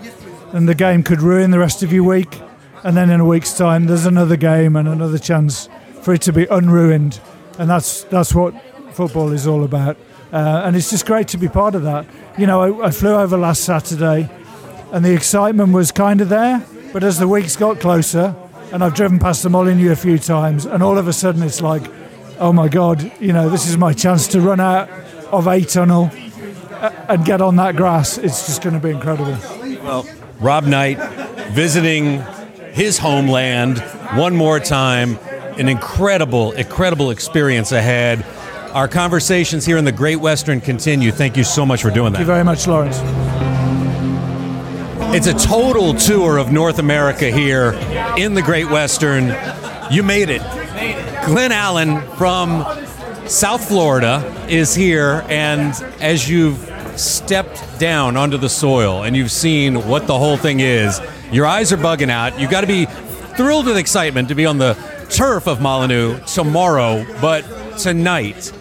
and 0.54 0.68
the 0.68 0.76
game 0.76 1.04
could 1.04 1.22
ruin 1.22 1.52
the 1.52 1.60
rest 1.60 1.84
of 1.84 1.94
your 1.94 2.04
week. 2.04 2.40
And 2.84 2.96
then 2.96 3.10
in 3.10 3.20
a 3.20 3.26
week's 3.26 3.54
time, 3.58 3.86
there's 3.86 4.06
another 4.06 4.38
game 4.38 4.76
and 4.76 4.88
another 4.88 5.18
chance 5.18 5.70
for 6.02 6.14
it 6.14 6.22
to 6.24 6.34
be 6.34 6.46
unruined, 6.46 7.20
and 7.60 7.70
that's 7.70 8.04
that's 8.06 8.34
what 8.34 8.54
football 8.94 9.32
is 9.32 9.48
all 9.48 9.64
about. 9.64 9.98
Uh, 10.32 10.64
and 10.66 10.76
it's 10.76 10.90
just 10.90 11.06
great 11.06 11.28
to 11.30 11.38
be 11.38 11.48
part 11.48 11.76
of 11.76 11.84
that. 11.84 12.06
You 12.38 12.48
know, 12.48 12.82
I, 12.82 12.88
I 12.88 12.92
flew 12.92 13.14
over 13.14 13.38
last 13.38 13.64
Saturday, 13.64 14.30
and 14.92 15.04
the 15.04 15.14
excitement 15.14 15.74
was 15.74 15.92
kind 15.92 16.22
of 16.22 16.30
there. 16.30 16.66
But 16.94 17.04
as 17.04 17.20
the 17.20 17.28
weeks 17.28 17.56
got 17.56 17.80
closer, 17.80 18.36
and 18.72 18.84
I've 18.84 18.96
driven 18.96 19.20
past 19.20 19.44
the 19.44 19.50
Molineux 19.50 19.92
a 19.92 19.96
few 19.96 20.18
times, 20.18 20.66
and 20.66 20.82
all 20.82 20.98
of 20.98 21.08
a 21.08 21.14
sudden 21.14 21.44
it's 21.44 21.62
like, 21.62 21.84
oh 22.40 22.54
my 22.54 22.68
God, 22.68 23.12
you 23.20 23.34
know, 23.34 23.50
this 23.50 23.68
is 23.68 23.78
my 23.78 23.94
chance 23.94 24.28
to 24.30 24.42
run 24.42 24.60
out 24.60 24.90
of 25.32 25.48
A 25.48 25.62
tunnel 25.62 26.12
uh, 26.72 26.92
and 27.10 27.26
get 27.26 27.42
on 27.42 27.56
that 27.58 27.76
grass. 27.76 28.18
It's 28.18 28.46
just 28.46 28.62
going 28.62 28.74
to 28.74 28.80
be 28.80 28.90
incredible. 28.90 29.38
Well, 29.84 30.06
Rob 30.40 30.66
Knight 30.66 30.98
visiting 31.52 32.22
his 32.72 32.98
homeland 32.98 33.80
one 34.14 34.36
more 34.36 34.60
time. 34.60 35.18
An 35.58 35.68
incredible, 35.68 36.52
incredible 36.52 37.10
experience 37.10 37.72
ahead. 37.72 38.24
Our 38.74 38.88
conversations 38.88 39.66
here 39.66 39.78
in 39.78 39.86
the 39.86 39.92
Great 39.92 40.18
Western 40.18 40.62
continue. 40.62 41.12
Thank 41.12 41.36
you 41.36 41.44
so 41.44 41.66
much 41.66 41.82
for 41.82 41.90
doing 41.90 42.14
that. 42.14 42.20
Thank 42.20 42.28
you 42.28 42.34
very 42.34 42.44
much, 42.44 42.68
Lawrence. 42.68 43.00
It's 45.10 45.26
a 45.26 45.34
total 45.34 45.94
tour 45.94 46.38
of 46.38 46.52
North 46.52 46.80
America 46.80 47.32
here 47.32 47.72
in 48.18 48.34
the 48.34 48.42
Great 48.42 48.70
Western. 48.70 49.34
You 49.90 50.04
made 50.04 50.30
it. 50.30 50.42
Glenn 51.26 51.54
Allen 51.54 52.02
from 52.18 52.66
South 53.26 53.66
Florida 53.66 54.46
is 54.50 54.76
here, 54.76 55.26
and 55.30 55.74
as 56.02 56.30
you've 56.30 56.60
stepped 56.98 57.80
down 57.80 58.18
onto 58.18 58.38
the 58.38 58.50
soil 58.50 59.04
and 59.04 59.16
you've 59.16 59.32
seen 59.32 59.88
what 59.88 60.08
the 60.08 60.18
whole 60.18 60.36
thing 60.36 60.60
is, 60.60 61.02
your 61.32 61.46
eyes 61.46 61.72
are 61.72 61.78
bugging 61.78 62.10
out. 62.10 62.38
You've 62.38 62.52
got 62.52 62.62
to 62.62 62.68
be 62.68 62.86
thrilled 62.86 63.66
with 63.66 63.78
excitement 63.78 64.28
to 64.28 64.36
be 64.36 64.46
on 64.46 64.58
the 64.58 64.74
turf 65.10 65.48
of 65.48 65.62
Molineux 65.62 66.20
tomorrow, 66.26 67.06
but 67.22 67.44
tonight, 67.78 68.52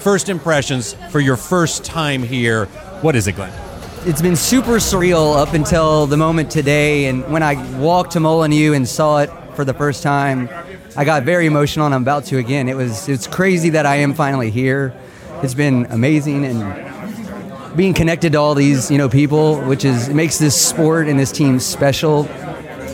first 0.00 0.30
impressions 0.30 0.94
for 1.10 1.20
your 1.20 1.36
first 1.36 1.84
time 1.84 2.22
here. 2.22 2.64
What 3.02 3.16
is 3.16 3.26
it, 3.26 3.36
Glenn? 3.36 3.69
It's 4.06 4.22
been 4.22 4.36
super 4.36 4.76
surreal 4.76 5.36
up 5.36 5.52
until 5.52 6.06
the 6.06 6.16
moment 6.16 6.50
today. 6.50 7.06
And 7.06 7.30
when 7.30 7.42
I 7.42 7.78
walked 7.78 8.12
to 8.12 8.20
Molineux 8.20 8.72
and 8.72 8.88
saw 8.88 9.18
it 9.18 9.30
for 9.54 9.64
the 9.64 9.74
first 9.74 10.02
time, 10.02 10.48
I 10.96 11.04
got 11.04 11.24
very 11.24 11.46
emotional, 11.46 11.86
and 11.86 11.94
I'm 11.94 12.02
about 12.02 12.24
to 12.26 12.38
again. 12.38 12.68
It 12.68 12.76
was 12.76 13.08
it's 13.08 13.26
crazy 13.26 13.70
that 13.70 13.86
I 13.86 13.96
am 13.96 14.14
finally 14.14 14.50
here. 14.50 14.94
It's 15.42 15.54
been 15.54 15.86
amazing 15.90 16.44
and 16.44 17.76
being 17.76 17.94
connected 17.94 18.32
to 18.32 18.38
all 18.38 18.54
these 18.54 18.90
you 18.90 18.98
know 18.98 19.08
people, 19.08 19.60
which 19.62 19.84
is 19.84 20.08
makes 20.08 20.38
this 20.38 20.60
sport 20.60 21.06
and 21.06 21.18
this 21.18 21.30
team 21.30 21.60
special. 21.60 22.26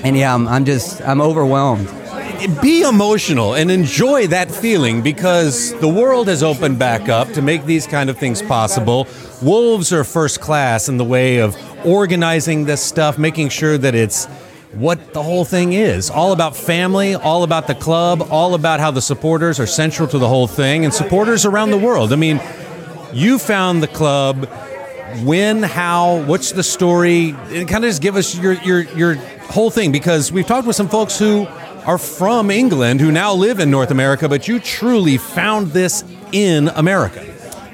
And 0.04 0.16
yeah, 0.16 0.34
I'm, 0.34 0.46
I'm 0.48 0.64
just 0.64 1.00
I'm 1.02 1.20
overwhelmed. 1.20 1.88
Be 2.62 2.82
emotional 2.82 3.54
and 3.54 3.70
enjoy 3.70 4.26
that 4.28 4.50
feeling 4.50 5.02
because 5.02 5.72
the 5.80 5.88
world 5.88 6.28
has 6.28 6.42
opened 6.42 6.78
back 6.78 7.08
up 7.08 7.32
to 7.32 7.42
make 7.42 7.64
these 7.64 7.86
kind 7.86 8.10
of 8.10 8.18
things 8.18 8.42
possible. 8.42 9.06
Wolves 9.42 9.92
are 9.92 10.04
first 10.04 10.40
class 10.40 10.88
in 10.88 10.96
the 10.96 11.04
way 11.04 11.38
of 11.38 11.56
organizing 11.86 12.64
this 12.64 12.82
stuff, 12.82 13.18
making 13.18 13.48
sure 13.48 13.78
that 13.78 13.94
it's 13.94 14.26
what 14.72 15.14
the 15.14 15.22
whole 15.22 15.44
thing 15.44 15.72
is 15.72 16.10
all 16.10 16.32
about 16.32 16.54
family, 16.54 17.14
all 17.14 17.42
about 17.42 17.66
the 17.66 17.74
club, 17.74 18.26
all 18.30 18.54
about 18.54 18.80
how 18.80 18.90
the 18.90 19.02
supporters 19.02 19.58
are 19.58 19.66
central 19.66 20.06
to 20.08 20.18
the 20.18 20.28
whole 20.28 20.46
thing, 20.46 20.84
and 20.84 20.92
supporters 20.92 21.46
around 21.46 21.70
the 21.70 21.78
world. 21.78 22.12
I 22.12 22.16
mean, 22.16 22.40
you 23.12 23.38
found 23.38 23.82
the 23.82 23.88
club. 23.88 24.48
When, 25.24 25.62
how, 25.62 26.24
what's 26.24 26.52
the 26.52 26.62
story? 26.62 27.30
And 27.30 27.66
kind 27.66 27.84
of 27.84 27.90
just 27.90 28.02
give 28.02 28.16
us 28.16 28.36
your, 28.36 28.52
your, 28.54 28.82
your 28.94 29.14
whole 29.48 29.70
thing 29.70 29.92
because 29.92 30.30
we've 30.30 30.46
talked 30.46 30.66
with 30.66 30.76
some 30.76 30.88
folks 30.88 31.18
who 31.18 31.46
are 31.86 31.98
from 31.98 32.50
England 32.50 33.00
who 33.00 33.12
now 33.12 33.32
live 33.32 33.60
in 33.60 33.70
North 33.70 33.92
America, 33.92 34.28
but 34.28 34.48
you 34.48 34.58
truly 34.58 35.16
found 35.16 35.68
this 35.68 36.04
in 36.32 36.68
America. 36.68 37.24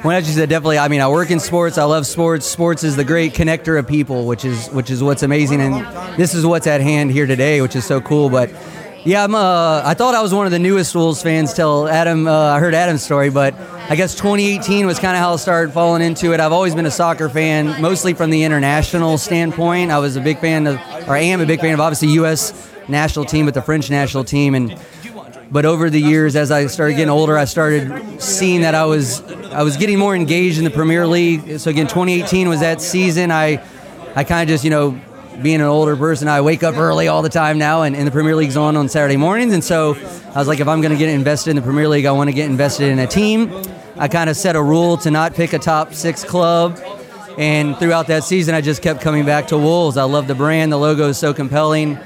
Well, 0.05 0.17
as 0.17 0.29
you 0.29 0.35
said, 0.35 0.49
definitely. 0.49 0.79
I 0.79 0.89
mean, 0.89 1.01
I 1.01 1.09
work 1.09 1.31
in 1.31 1.41
sports. 1.41 1.79
I 1.79 1.85
love 1.85 2.07
sports. 2.07 2.45
Sports 2.45 2.85
is 2.85 2.97
the 2.97 3.05
great 3.05 3.35
connector 3.35 3.79
of 3.79 3.87
people, 3.87 4.27
which 4.27 4.45
is 4.45 4.69
which 4.71 4.91
is 4.91 5.03
what's 5.03 5.23
amazing, 5.23 5.61
and 5.61 6.19
this 6.19 6.35
is 6.35 6.45
what's 6.45 6.67
at 6.67 6.81
hand 6.81 7.13
here 7.13 7.27
today, 7.27 7.61
which 7.63 7.77
is 7.77 7.85
so 7.85 8.01
cool. 8.01 8.29
But 8.29 8.51
yeah, 9.05 9.23
I'm. 9.23 9.35
Uh, 9.35 9.83
I 9.85 9.95
thought 9.95 10.15
I 10.15 10.21
was 10.21 10.35
one 10.35 10.45
of 10.45 10.53
the 10.53 10.59
newest 10.59 10.95
Wolves 10.95 11.23
fans 11.23 11.55
till 11.55 11.89
Adam. 11.89 12.27
Uh, 12.27 12.33
I 12.33 12.59
heard 12.59 12.75
Adam's 12.75 13.05
story, 13.05 13.31
but 13.31 13.55
I 13.89 13.95
guess 13.95 14.15
2018 14.17 14.87
was 14.87 14.99
kind 14.99 15.17
of 15.17 15.23
how 15.23 15.35
I 15.35 15.37
started 15.37 15.73
falling 15.73 16.03
into 16.03 16.33
it. 16.35 16.41
I've 16.41 16.53
always 16.53 16.75
been 16.75 16.87
a 16.87 16.91
soccer 16.91 17.29
fan, 17.29 17.81
mostly 17.81 18.13
from 18.13 18.31
the 18.31 18.43
international 18.43 19.19
standpoint. 19.19 19.93
I 19.93 20.01
was 20.01 20.17
a 20.17 20.21
big 20.21 20.39
fan 20.39 20.67
of, 20.67 20.77
or 21.09 21.15
I 21.15 21.21
am 21.21 21.41
a 21.41 21.47
big 21.47 21.61
fan 21.61 21.75
of, 21.75 21.81
obviously 21.81 22.09
U.S. 22.09 22.72
national 22.89 23.25
team, 23.25 23.45
but 23.45 23.55
the 23.55 23.63
French 23.63 23.91
national 23.91 24.25
team, 24.25 24.55
and 24.55 24.79
but 25.53 25.67
over 25.67 25.91
the 25.91 26.01
years 26.01 26.35
as 26.35 26.51
I 26.51 26.67
started 26.67 26.95
getting 26.95 27.11
older 27.11 27.37
I 27.37 27.45
started 27.45 28.21
seeing 28.21 28.63
that 28.63 28.75
I 28.75 28.87
was 28.87 29.21
I 29.53 29.63
was 29.63 29.77
getting 29.77 29.99
more 29.99 30.17
engaged 30.17 30.57
in 30.59 30.65
the 30.65 30.71
Premier 30.71 31.07
League. 31.07 31.61
So 31.61 31.71
again 31.71 31.87
2018 31.87 32.49
was 32.49 32.61
that 32.61 32.81
season. 32.81 33.31
I 33.31 33.63
I 34.17 34.25
kind 34.25 34.49
of 34.49 34.49
just 34.49 34.65
you 34.65 34.71
know 34.71 34.99
being 35.43 35.61
an 35.61 35.67
older 35.67 35.95
person 35.95 36.27
I 36.27 36.41
wake 36.41 36.63
up 36.63 36.77
early 36.77 37.09
all 37.09 37.21
the 37.21 37.29
time 37.29 37.59
now 37.59 37.83
and, 37.83 37.95
and 37.95 38.07
the 38.07 38.11
Premier 38.11 38.35
League's 38.35 38.57
on 38.57 38.77
on 38.77 38.89
Saturday 38.89 39.19
mornings. 39.19 39.53
And 39.53 39.63
so 39.63 39.95
I 40.35 40.39
was 40.39 40.49
like 40.49 40.61
if 40.61 40.69
I'm 40.69 40.81
going 40.81 40.93
to 40.93 40.99
get 40.99 41.11
invested 41.11 41.51
in 41.51 41.57
the 41.57 41.63
Premier 41.63 41.87
League 41.87 42.07
I 42.07 42.13
want 42.13 42.29
to 42.29 42.35
get 42.35 42.49
invested 42.49 42.89
in 42.89 42.99
a 42.99 43.07
team. 43.07 43.53
I 43.97 44.09
kind 44.09 44.31
of 44.31 44.37
set 44.37 44.57
a 44.57 44.63
rule 44.63 44.97
to 44.99 45.11
not 45.11 45.35
pick 45.35 45.53
a 45.53 45.59
top 45.59 45.93
6 45.93 46.25
club. 46.25 46.81
And 47.37 47.77
throughout 47.77 48.07
that 48.07 48.25
season 48.25 48.55
I 48.55 48.63
just 48.63 48.81
kept 48.81 49.03
coming 49.03 49.27
back 49.27 49.49
to 49.49 49.59
Wolves. 49.59 49.99
I 49.99 50.05
love 50.05 50.29
the 50.29 50.35
brand. 50.35 50.73
The 50.73 50.79
logo 50.79 51.09
is 51.09 51.19
so 51.19 51.35
compelling 51.35 51.99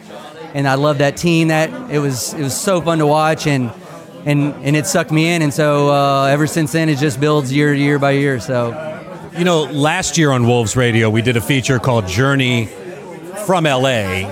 and 0.57 0.67
I 0.67 0.75
love 0.75 0.99
that 0.99 1.19
team. 1.19 1.49
That 1.49 1.91
it 1.91 1.99
was 1.99 2.33
it 2.33 2.43
was 2.43 2.59
so 2.59 2.81
fun 2.81 2.99
to 2.99 3.07
watch, 3.07 3.47
and 3.47 3.71
and 4.25 4.55
and 4.65 4.75
it 4.75 4.87
sucked 4.87 5.13
me 5.13 5.29
in. 5.29 5.43
And 5.43 5.53
so 5.53 5.91
uh, 5.91 6.25
ever 6.25 6.47
since 6.47 6.73
then, 6.73 6.89
it 6.89 6.97
just 6.97 7.21
builds 7.21 7.53
year 7.53 7.75
year 7.75 7.99
by 7.99 8.13
year. 8.13 8.41
So 8.41 8.71
You 9.37 9.45
know, 9.45 9.65
last 9.65 10.17
year 10.17 10.31
on 10.31 10.47
Wolves 10.47 10.75
Radio, 10.75 11.11
we 11.11 11.21
did 11.21 11.37
a 11.37 11.43
feature 11.43 11.79
called 11.79 12.09
Journey 12.09 12.67
from 13.45 13.65
LA, 13.65 14.23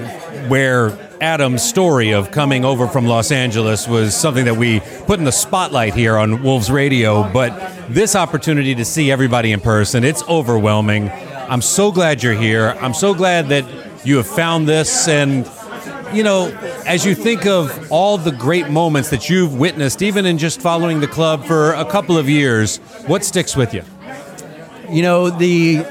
where 0.48 0.98
Adam's 1.20 1.62
story 1.62 2.12
of 2.14 2.30
coming 2.30 2.64
over 2.64 2.88
from 2.88 3.04
Los 3.04 3.30
Angeles 3.30 3.86
was 3.86 4.16
something 4.16 4.46
that 4.46 4.56
we 4.56 4.80
put 5.06 5.18
in 5.18 5.26
the 5.26 5.32
spotlight 5.32 5.92
here 5.92 6.16
on 6.16 6.42
Wolves 6.42 6.70
Radio. 6.70 7.30
But 7.30 7.52
this 7.90 8.16
opportunity 8.16 8.74
to 8.76 8.84
see 8.86 9.12
everybody 9.12 9.52
in 9.52 9.60
person, 9.60 10.04
it's 10.04 10.22
overwhelming. 10.26 11.10
I'm 11.50 11.60
so 11.60 11.92
glad 11.92 12.22
you're 12.22 12.32
here. 12.32 12.74
I'm 12.80 12.94
so 12.94 13.12
glad 13.12 13.48
that 13.48 13.66
you 14.06 14.16
have 14.16 14.26
found 14.26 14.66
this. 14.66 15.06
And, 15.06 15.46
you 16.12 16.22
know, 16.22 16.48
as 16.86 17.04
you 17.04 17.14
think 17.14 17.46
of 17.46 17.90
all 17.90 18.18
the 18.18 18.32
great 18.32 18.68
moments 18.68 19.10
that 19.10 19.30
you've 19.30 19.54
witnessed, 19.54 20.02
even 20.02 20.26
in 20.26 20.38
just 20.38 20.60
following 20.60 21.00
the 21.00 21.08
club 21.08 21.44
for 21.44 21.72
a 21.72 21.84
couple 21.84 22.18
of 22.18 22.28
years, 22.28 22.78
what 23.06 23.24
sticks 23.24 23.56
with 23.56 23.74
you? 23.74 23.82
you 24.90 25.02
know 25.02 25.30
the. 25.30 25.84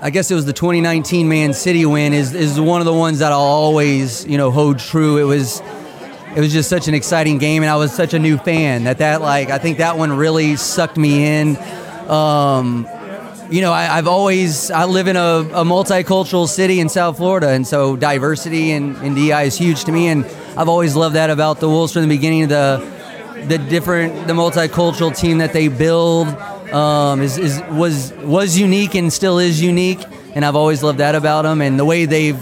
I 0.00 0.10
guess 0.10 0.30
it 0.30 0.34
was 0.34 0.44
the 0.44 0.52
2019 0.52 1.26
Man 1.26 1.54
City 1.54 1.86
win 1.86 2.12
is 2.12 2.34
is 2.34 2.60
one 2.60 2.80
of 2.80 2.84
the 2.84 2.92
ones 2.92 3.20
that 3.20 3.32
I'll 3.32 3.38
always 3.40 4.26
you 4.26 4.36
know 4.36 4.50
hold 4.50 4.78
true. 4.78 5.18
It 5.18 5.24
was 5.24 5.60
it 6.36 6.40
was 6.40 6.52
just 6.52 6.68
such 6.68 6.86
an 6.86 6.94
exciting 6.94 7.38
game, 7.38 7.62
and 7.62 7.70
I 7.70 7.76
was 7.76 7.92
such 7.92 8.12
a 8.12 8.18
new 8.18 8.36
fan 8.36 8.84
that 8.84 8.98
that 8.98 9.22
like 9.22 9.50
I 9.50 9.58
think 9.58 9.78
that 9.78 9.96
one 9.96 10.12
really 10.12 10.56
sucked 10.56 10.96
me 10.96 11.24
in. 11.26 11.56
Um, 12.08 12.86
you 13.50 13.60
know, 13.60 13.72
I, 13.72 13.98
I've 13.98 14.08
always 14.08 14.70
I 14.70 14.84
live 14.84 15.08
in 15.08 15.16
a, 15.16 15.20
a 15.20 15.64
multicultural 15.64 16.48
city 16.48 16.80
in 16.80 16.88
South 16.88 17.16
Florida, 17.16 17.48
and 17.48 17.66
so 17.66 17.96
diversity 17.96 18.72
in, 18.72 18.96
in 18.96 19.14
DI 19.14 19.42
is 19.44 19.56
huge 19.56 19.84
to 19.84 19.92
me, 19.92 20.08
and 20.08 20.24
I've 20.56 20.68
always 20.68 20.96
loved 20.96 21.14
that 21.14 21.30
about 21.30 21.60
the 21.60 21.68
Wolves 21.68 21.92
from 21.92 22.02
the 22.02 22.08
beginning. 22.08 22.48
The 22.48 22.84
the 23.46 23.58
different 23.58 24.26
the 24.26 24.32
multicultural 24.32 25.16
team 25.16 25.38
that 25.38 25.52
they 25.52 25.68
build 25.68 26.28
um, 26.72 27.22
is, 27.22 27.38
is 27.38 27.62
was 27.70 28.12
was 28.14 28.58
unique 28.58 28.94
and 28.94 29.12
still 29.12 29.38
is 29.38 29.62
unique, 29.62 30.04
and 30.34 30.44
I've 30.44 30.56
always 30.56 30.82
loved 30.82 30.98
that 30.98 31.14
about 31.14 31.42
them, 31.42 31.60
and 31.60 31.78
the 31.78 31.84
way 31.84 32.04
they've 32.04 32.38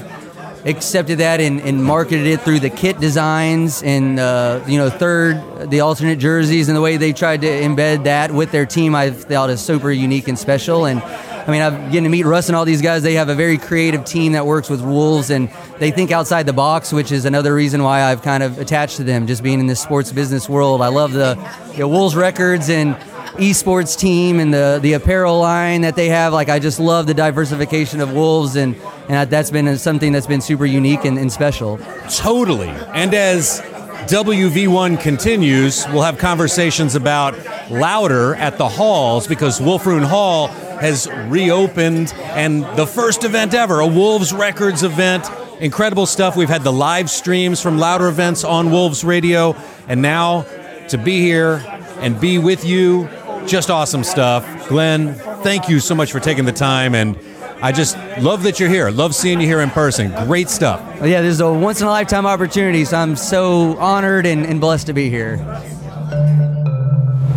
accepted 0.65 1.19
that 1.19 1.41
and, 1.41 1.61
and 1.61 1.83
marketed 1.83 2.27
it 2.27 2.41
through 2.41 2.59
the 2.59 2.71
kit 2.71 2.99
designs 2.99 3.83
and 3.83 4.19
uh, 4.19 4.63
you 4.67 4.79
know 4.79 4.89
third 4.89 5.71
the 5.71 5.81
alternate 5.81 6.19
jerseys 6.19 6.69
and 6.69 6.77
the 6.77 6.81
way 6.81 6.97
they 6.97 7.13
tried 7.13 7.43
to 7.43 7.47
embed 7.47 8.05
that 8.05 8.31
with 8.31 8.51
their 8.51 8.65
team 8.65 8.95
I 8.95 9.11
thought 9.11 9.51
is 9.51 9.61
super 9.61 9.91
unique 9.91 10.29
and 10.29 10.39
special. 10.39 10.87
And 10.87 11.03
I 11.03 11.51
mean 11.51 11.61
I've 11.61 11.93
getting 11.93 12.05
to 12.05 12.09
meet 12.09 12.25
Russ 12.25 12.49
and 12.49 12.57
all 12.57 12.65
these 12.65 12.81
guys. 12.81 13.03
They 13.03 13.15
have 13.15 13.29
a 13.29 13.35
very 13.35 13.59
creative 13.59 14.05
team 14.05 14.33
that 14.33 14.47
works 14.47 14.71
with 14.71 14.81
Wolves 14.81 15.31
and 15.31 15.51
they 15.79 15.91
think 15.91 16.11
outside 16.11 16.47
the 16.47 16.55
box 16.55 16.93
which 16.93 17.13
is 17.13 17.27
another 17.27 17.55
reason 17.55 17.83
why 17.83 18.03
I've 18.03 18.23
kind 18.23 18.43
of 18.43 18.59
attached 18.59 18.97
to 18.97 19.05
them 19.05 19.27
just 19.27 19.43
being 19.43 19.61
in 19.61 19.67
this 19.67 19.81
sports 19.81 20.13
business 20.13 20.49
world. 20.49 20.81
I 20.81 20.89
love 20.89 21.13
the 21.13 21.37
you 21.73 21.81
know, 21.81 21.89
Wolves 21.89 22.17
records 22.17 22.71
and 22.71 22.97
esports 23.35 23.99
team 23.99 24.41
and 24.41 24.53
the 24.53 24.79
the 24.83 24.95
apparel 24.95 25.39
line 25.39 25.83
that 25.83 25.97
they 25.97 26.09
have. 26.09 26.33
Like 26.33 26.49
I 26.49 26.59
just 26.59 26.81
love 26.81 27.07
the 27.07 27.15
diversification 27.15 28.01
of 28.01 28.13
Wolves, 28.13 28.57
and 28.57 28.77
and 29.09 29.31
that's 29.31 29.51
been 29.51 29.77
something 29.79 30.13
that's 30.13 30.27
been 30.27 30.41
super 30.41 30.67
unique 30.67 31.05
and, 31.05 31.19
and 31.19 31.31
special. 31.33 31.79
Totally. 32.09 32.69
And 32.69 33.15
as 33.15 33.61
WV1 34.07 35.01
continues, 35.01 35.87
we'll 35.89 36.03
have 36.03 36.19
conversations 36.19 36.95
about 36.95 37.35
louder 37.71 38.35
at 38.35 38.59
the 38.59 38.69
halls 38.69 39.27
because 39.27 39.61
Wulfrun 39.61 40.05
Hall 40.05 40.49
has 40.49 41.09
reopened 41.29 42.13
and 42.19 42.65
the 42.77 42.87
first 42.87 43.25
event 43.25 43.55
ever, 43.55 43.81
a 43.81 43.87
Wolves 43.87 44.33
Records 44.33 44.83
event. 44.83 45.27
Incredible 45.61 46.05
stuff. 46.05 46.37
We've 46.37 46.49
had 46.49 46.63
the 46.63 46.73
live 46.73 47.09
streams 47.09 47.63
from 47.63 47.79
louder 47.79 48.09
events 48.09 48.45
on 48.45 48.71
Wolves 48.71 49.05
Radio, 49.05 49.57
and 49.89 50.03
now 50.03 50.43
to 50.89 50.99
be 50.99 51.21
here 51.21 51.63
and 51.99 52.21
be 52.21 52.39
with 52.39 52.65
you, 52.65 53.09
just 53.47 53.71
awesome 53.71 54.05
stuff. 54.05 54.69
Glenn, 54.69 55.15
thank 55.43 55.69
you 55.69 55.81
so 55.81 55.95
much 55.95 56.13
for 56.13 56.21
taking 56.21 56.45
the 56.45 56.53
time 56.53 56.95
and 56.95 57.19
I 57.65 57.73
just 57.73 57.97
love 58.19 58.43
that 58.43 58.61
you're 58.61 58.69
here. 58.69 58.91
Love 58.91 59.15
seeing 59.15 59.41
you 59.41 59.47
here 59.47 59.61
in 59.61 59.71
person. 59.71 60.11
Great 60.27 60.51
stuff. 60.51 60.83
Yeah, 61.03 61.23
this 61.23 61.33
is 61.33 61.41
a 61.41 61.51
once 61.51 61.81
in 61.81 61.87
a 61.87 61.91
lifetime 61.91 62.27
opportunity, 62.27 62.85
so 62.85 62.99
I'm 62.99 63.17
so 63.17 63.79
honored 63.79 64.27
and, 64.27 64.45
and 64.45 64.61
blessed 64.61 64.89
to 64.89 64.93
be 64.93 65.09
here. 65.09 65.37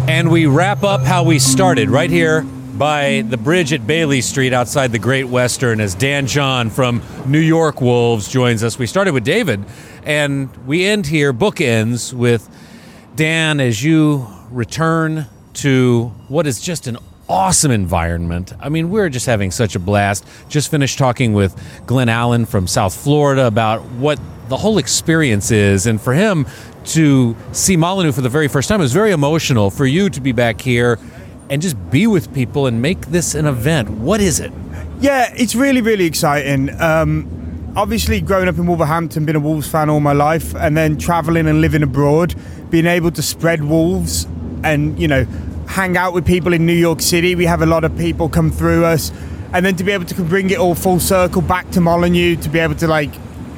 And 0.10 0.30
we 0.30 0.46
wrap 0.46 0.84
up 0.84 1.02
how 1.02 1.24
we 1.24 1.40
started 1.40 1.90
right 1.90 2.10
here 2.10 2.42
by 2.42 3.22
the 3.22 3.38
bridge 3.38 3.72
at 3.72 3.88
Bailey 3.88 4.20
Street 4.20 4.52
outside 4.52 4.92
the 4.92 5.00
Great 5.00 5.26
Western 5.26 5.80
as 5.80 5.96
Dan 5.96 6.28
John 6.28 6.70
from 6.70 7.02
New 7.26 7.40
York 7.40 7.80
Wolves 7.80 8.28
joins 8.28 8.64
us. 8.64 8.78
We 8.78 8.86
started 8.86 9.14
with 9.14 9.24
David, 9.24 9.64
and 10.04 10.50
we 10.68 10.86
end 10.86 11.08
here, 11.08 11.32
bookends 11.34 12.12
with 12.12 12.50
Dan 13.16 13.62
as 13.62 13.82
you 13.82 14.28
return 14.52 15.28
to 15.58 16.12
what 16.28 16.48
is 16.48 16.60
just 16.60 16.88
an 16.88 16.98
awesome 17.30 17.72
environment. 17.72 18.54
I 18.60 18.70
mean, 18.70 18.90
we're 18.90 19.10
just 19.10 19.26
having 19.26 19.52
such 19.52 19.76
a 19.76 19.80
blast. 19.80 20.26
Just 20.50 20.72
finished 20.72 20.98
talking 20.98 21.34
with 21.34 21.56
Glenn 21.86 22.10
Allen 22.10 22.46
from 22.46 22.68
South 22.68 22.96
Florida 22.96 23.48
about 23.48 23.84
what 23.84 24.20
the 24.50 24.58
whole 24.58 24.78
experience 24.78 25.52
is. 25.52 25.88
And 25.88 26.00
for 26.00 26.14
him 26.14 26.48
to 26.86 27.36
see 27.52 27.76
Molineux 27.76 28.14
for 28.14 28.22
the 28.22 28.30
very 28.30 28.48
first 28.48 28.70
time, 28.70 28.80
was 28.80 28.94
very 28.94 29.12
emotional. 29.12 29.70
For 29.70 29.86
you 29.86 30.10
to 30.10 30.22
be 30.22 30.32
back 30.32 30.62
here 30.62 31.00
and 31.50 31.62
just 31.62 31.92
be 31.92 32.08
with 32.08 32.34
people 32.34 32.66
and 32.68 32.82
make 32.82 33.08
this 33.08 33.36
an 33.36 33.46
event. 33.46 33.90
What 33.90 34.22
is 34.22 34.40
it? 34.40 34.52
Yeah, 35.00 35.34
it's 35.36 35.56
really, 35.56 35.82
really 35.82 36.06
exciting. 36.06 36.70
Um, 36.82 37.74
obviously, 37.76 38.22
growing 38.22 38.48
up 38.48 38.58
in 38.58 38.68
Wolverhampton, 38.68 39.26
been 39.26 39.36
a 39.36 39.40
Wolves 39.40 39.70
fan 39.70 39.90
all 39.90 40.00
my 40.00 40.14
life, 40.14 40.56
and 40.56 40.76
then 40.76 40.98
traveling 40.98 41.48
and 41.48 41.62
living 41.62 41.84
abroad, 41.84 42.36
being 42.70 42.86
able 42.86 43.12
to 43.12 43.22
spread 43.22 43.64
Wolves 43.64 44.28
and, 44.64 45.00
you 45.00 45.08
know, 45.08 45.26
hang 45.68 45.98
out 45.98 46.14
with 46.14 46.26
people 46.26 46.54
in 46.54 46.66
New 46.66 46.74
York 46.74 47.02
City. 47.02 47.36
We 47.36 47.46
have 47.46 47.62
a 47.62 47.66
lot 47.66 47.84
of 47.84 47.98
people 47.98 48.30
come 48.30 48.52
through 48.52 48.86
us. 48.86 49.12
And 49.54 49.66
then 49.66 49.76
to 49.76 49.84
be 49.84 49.92
able 49.92 50.06
to 50.06 50.22
bring 50.24 50.50
it 50.50 50.58
all 50.58 50.76
full 50.76 51.00
circle 51.00 51.42
back 51.42 51.70
to 51.72 51.82
Molineux, 51.82 52.38
to 52.38 52.50
be 52.50 52.60
able 52.60 52.76
to 52.76 52.88
like 52.88 53.12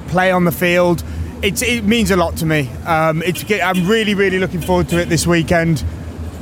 play 0.08 0.32
on 0.32 0.46
the 0.46 0.52
field, 0.52 1.04
it's, 1.42 1.62
it 1.62 1.84
means 1.84 2.12
a 2.12 2.16
lot 2.16 2.38
to 2.38 2.46
me. 2.46 2.70
Um, 2.86 3.24
it's, 3.24 3.44
I'm 3.52 3.88
really, 3.88 4.14
really 4.14 4.40
looking 4.40 4.62
forward 4.62 4.90
to 4.90 5.00
it 5.00 5.10
this 5.10 5.26
weekend 5.26 5.84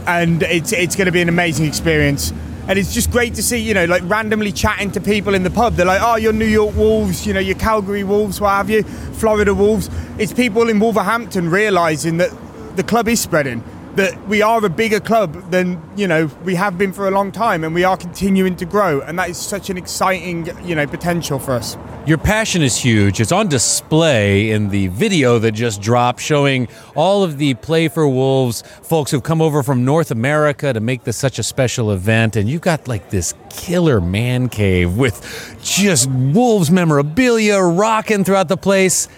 and 0.07 0.41
it's 0.43 0.71
it's 0.71 0.95
going 0.95 1.05
to 1.05 1.11
be 1.11 1.21
an 1.21 1.29
amazing 1.29 1.65
experience. 1.65 2.33
And 2.67 2.77
it's 2.77 2.93
just 2.93 3.11
great 3.11 3.35
to 3.35 3.43
see, 3.43 3.59
you 3.59 3.73
know, 3.73 3.85
like 3.85 4.03
randomly 4.05 4.51
chatting 4.51 4.91
to 4.91 5.01
people 5.01 5.35
in 5.35 5.43
the 5.43 5.49
pub. 5.49 5.75
They're 5.75 5.85
like, 5.85 6.01
"Oh, 6.01 6.15
you're 6.15 6.33
New 6.33 6.45
York 6.45 6.75
Wolves, 6.75 7.27
you 7.27 7.33
know, 7.33 7.39
you're 7.39 7.57
Calgary 7.57 8.03
Wolves, 8.03 8.41
what 8.41 8.51
have 8.51 8.69
you, 8.69 8.83
Florida 8.83 9.53
Wolves." 9.53 9.89
It's 10.17 10.33
people 10.33 10.69
in 10.69 10.79
Wolverhampton 10.79 11.49
realizing 11.49 12.17
that 12.17 12.31
the 12.75 12.83
club 12.83 13.07
is 13.07 13.19
spreading, 13.19 13.63
that 13.97 14.27
we 14.27 14.41
are 14.41 14.63
a 14.63 14.69
bigger 14.69 14.99
club 14.99 15.51
than 15.51 15.81
you 15.95 16.07
know 16.07 16.29
we 16.43 16.55
have 16.55 16.77
been 16.77 16.93
for 16.93 17.07
a 17.07 17.11
long 17.11 17.31
time, 17.31 17.63
and 17.63 17.73
we 17.73 17.83
are 17.83 17.97
continuing 17.97 18.55
to 18.55 18.65
grow, 18.65 19.01
and 19.01 19.17
that 19.19 19.29
is 19.29 19.37
such 19.37 19.69
an 19.69 19.77
exciting, 19.77 20.47
you 20.63 20.75
know, 20.75 20.87
potential 20.87 21.39
for 21.39 21.53
us. 21.53 21.77
Your 22.05 22.17
passion 22.17 22.61
is 22.61 22.77
huge. 22.77 23.19
It's 23.19 23.31
on 23.33 23.49
display 23.49 24.51
in 24.51 24.69
the 24.69 24.87
video 24.87 25.39
that 25.39 25.51
just 25.51 25.81
dropped 25.81 26.21
showing 26.21 26.69
all 26.95 27.23
of 27.23 27.37
the 27.37 27.55
Play 27.55 27.89
for 27.89 28.07
Wolves 28.07 28.61
folks 28.83 29.11
who've 29.11 29.23
come 29.23 29.41
over 29.41 29.61
from 29.61 29.83
North 29.83 30.11
America 30.11 30.71
to 30.71 30.79
make 30.79 31.03
this 31.03 31.17
such 31.17 31.37
a 31.37 31.43
special 31.43 31.91
event. 31.91 32.35
And 32.35 32.47
you've 32.47 32.61
got 32.61 32.87
like 32.87 33.09
this 33.09 33.33
killer 33.49 33.99
man 33.99 34.47
cave 34.47 34.95
with 34.95 35.57
just 35.61 36.09
Wolves 36.09 36.71
memorabilia 36.71 37.59
rocking 37.59 38.23
throughout 38.23 38.47
the 38.47 38.57
place. 38.57 39.09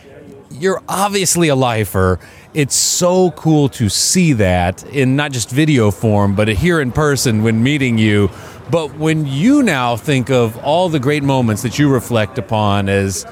You're 0.50 0.82
obviously 0.88 1.50
a 1.50 1.56
lifer. 1.56 2.20
It's 2.54 2.76
so 2.76 3.30
cool 3.32 3.70
to 3.70 3.90
see 3.90 4.34
that 4.34 4.84
in 4.86 5.16
not 5.16 5.32
just 5.32 5.52
video 5.52 5.92
form, 5.92 6.36
but 6.36 6.48
here 6.48 6.82
in 6.82 6.92
person 6.92 7.44
when 7.44 7.62
meeting 7.62 8.00
you. 8.00 8.32
But 8.72 8.96
when 8.96 9.28
you 9.28 9.62
now 9.62 9.96
think 9.96 10.32
of 10.32 10.58
all 10.64 10.90
the 10.90 11.00
great 11.00 11.24
moments 11.24 11.62
that 11.62 11.78
you 11.78 11.92
reflect 11.92 12.38
upon 12.40 12.90
as 12.90 13.26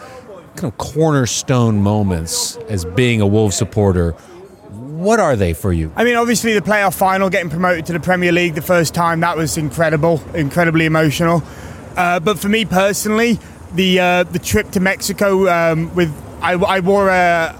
kind 0.56 0.72
of 0.72 0.78
cornerstone 0.78 1.82
moments 1.82 2.58
as 2.70 2.86
being 2.86 3.22
a 3.22 3.28
Wolves 3.28 3.56
supporter, 3.56 4.12
what 4.72 5.20
are 5.20 5.36
they 5.36 5.54
for 5.54 5.74
you? 5.74 5.92
I 5.96 6.04
mean, 6.04 6.16
obviously 6.16 6.54
the 6.54 6.62
playoff 6.62 6.96
final, 6.96 7.30
getting 7.30 7.50
promoted 7.50 7.86
to 7.88 7.94
the 7.94 8.00
Premier 8.00 8.32
League 8.32 8.56
the 8.56 8.62
first 8.62 8.94
time, 8.94 9.20
that 9.22 9.38
was 9.38 9.58
incredible, 9.58 10.22
incredibly 10.36 10.86
emotional. 10.86 11.44
Uh, 11.96 12.20
but 12.20 12.38
for 12.38 12.50
me 12.50 12.66
personally, 12.66 13.40
the 13.74 14.00
uh, 14.00 14.24
the 14.24 14.40
trip 14.40 14.72
to 14.72 14.80
Mexico 14.80 15.48
um, 15.50 15.94
with 15.96 16.14
I, 16.42 16.54
I, 16.54 16.80
wore 16.80 17.10
a 17.10 17.60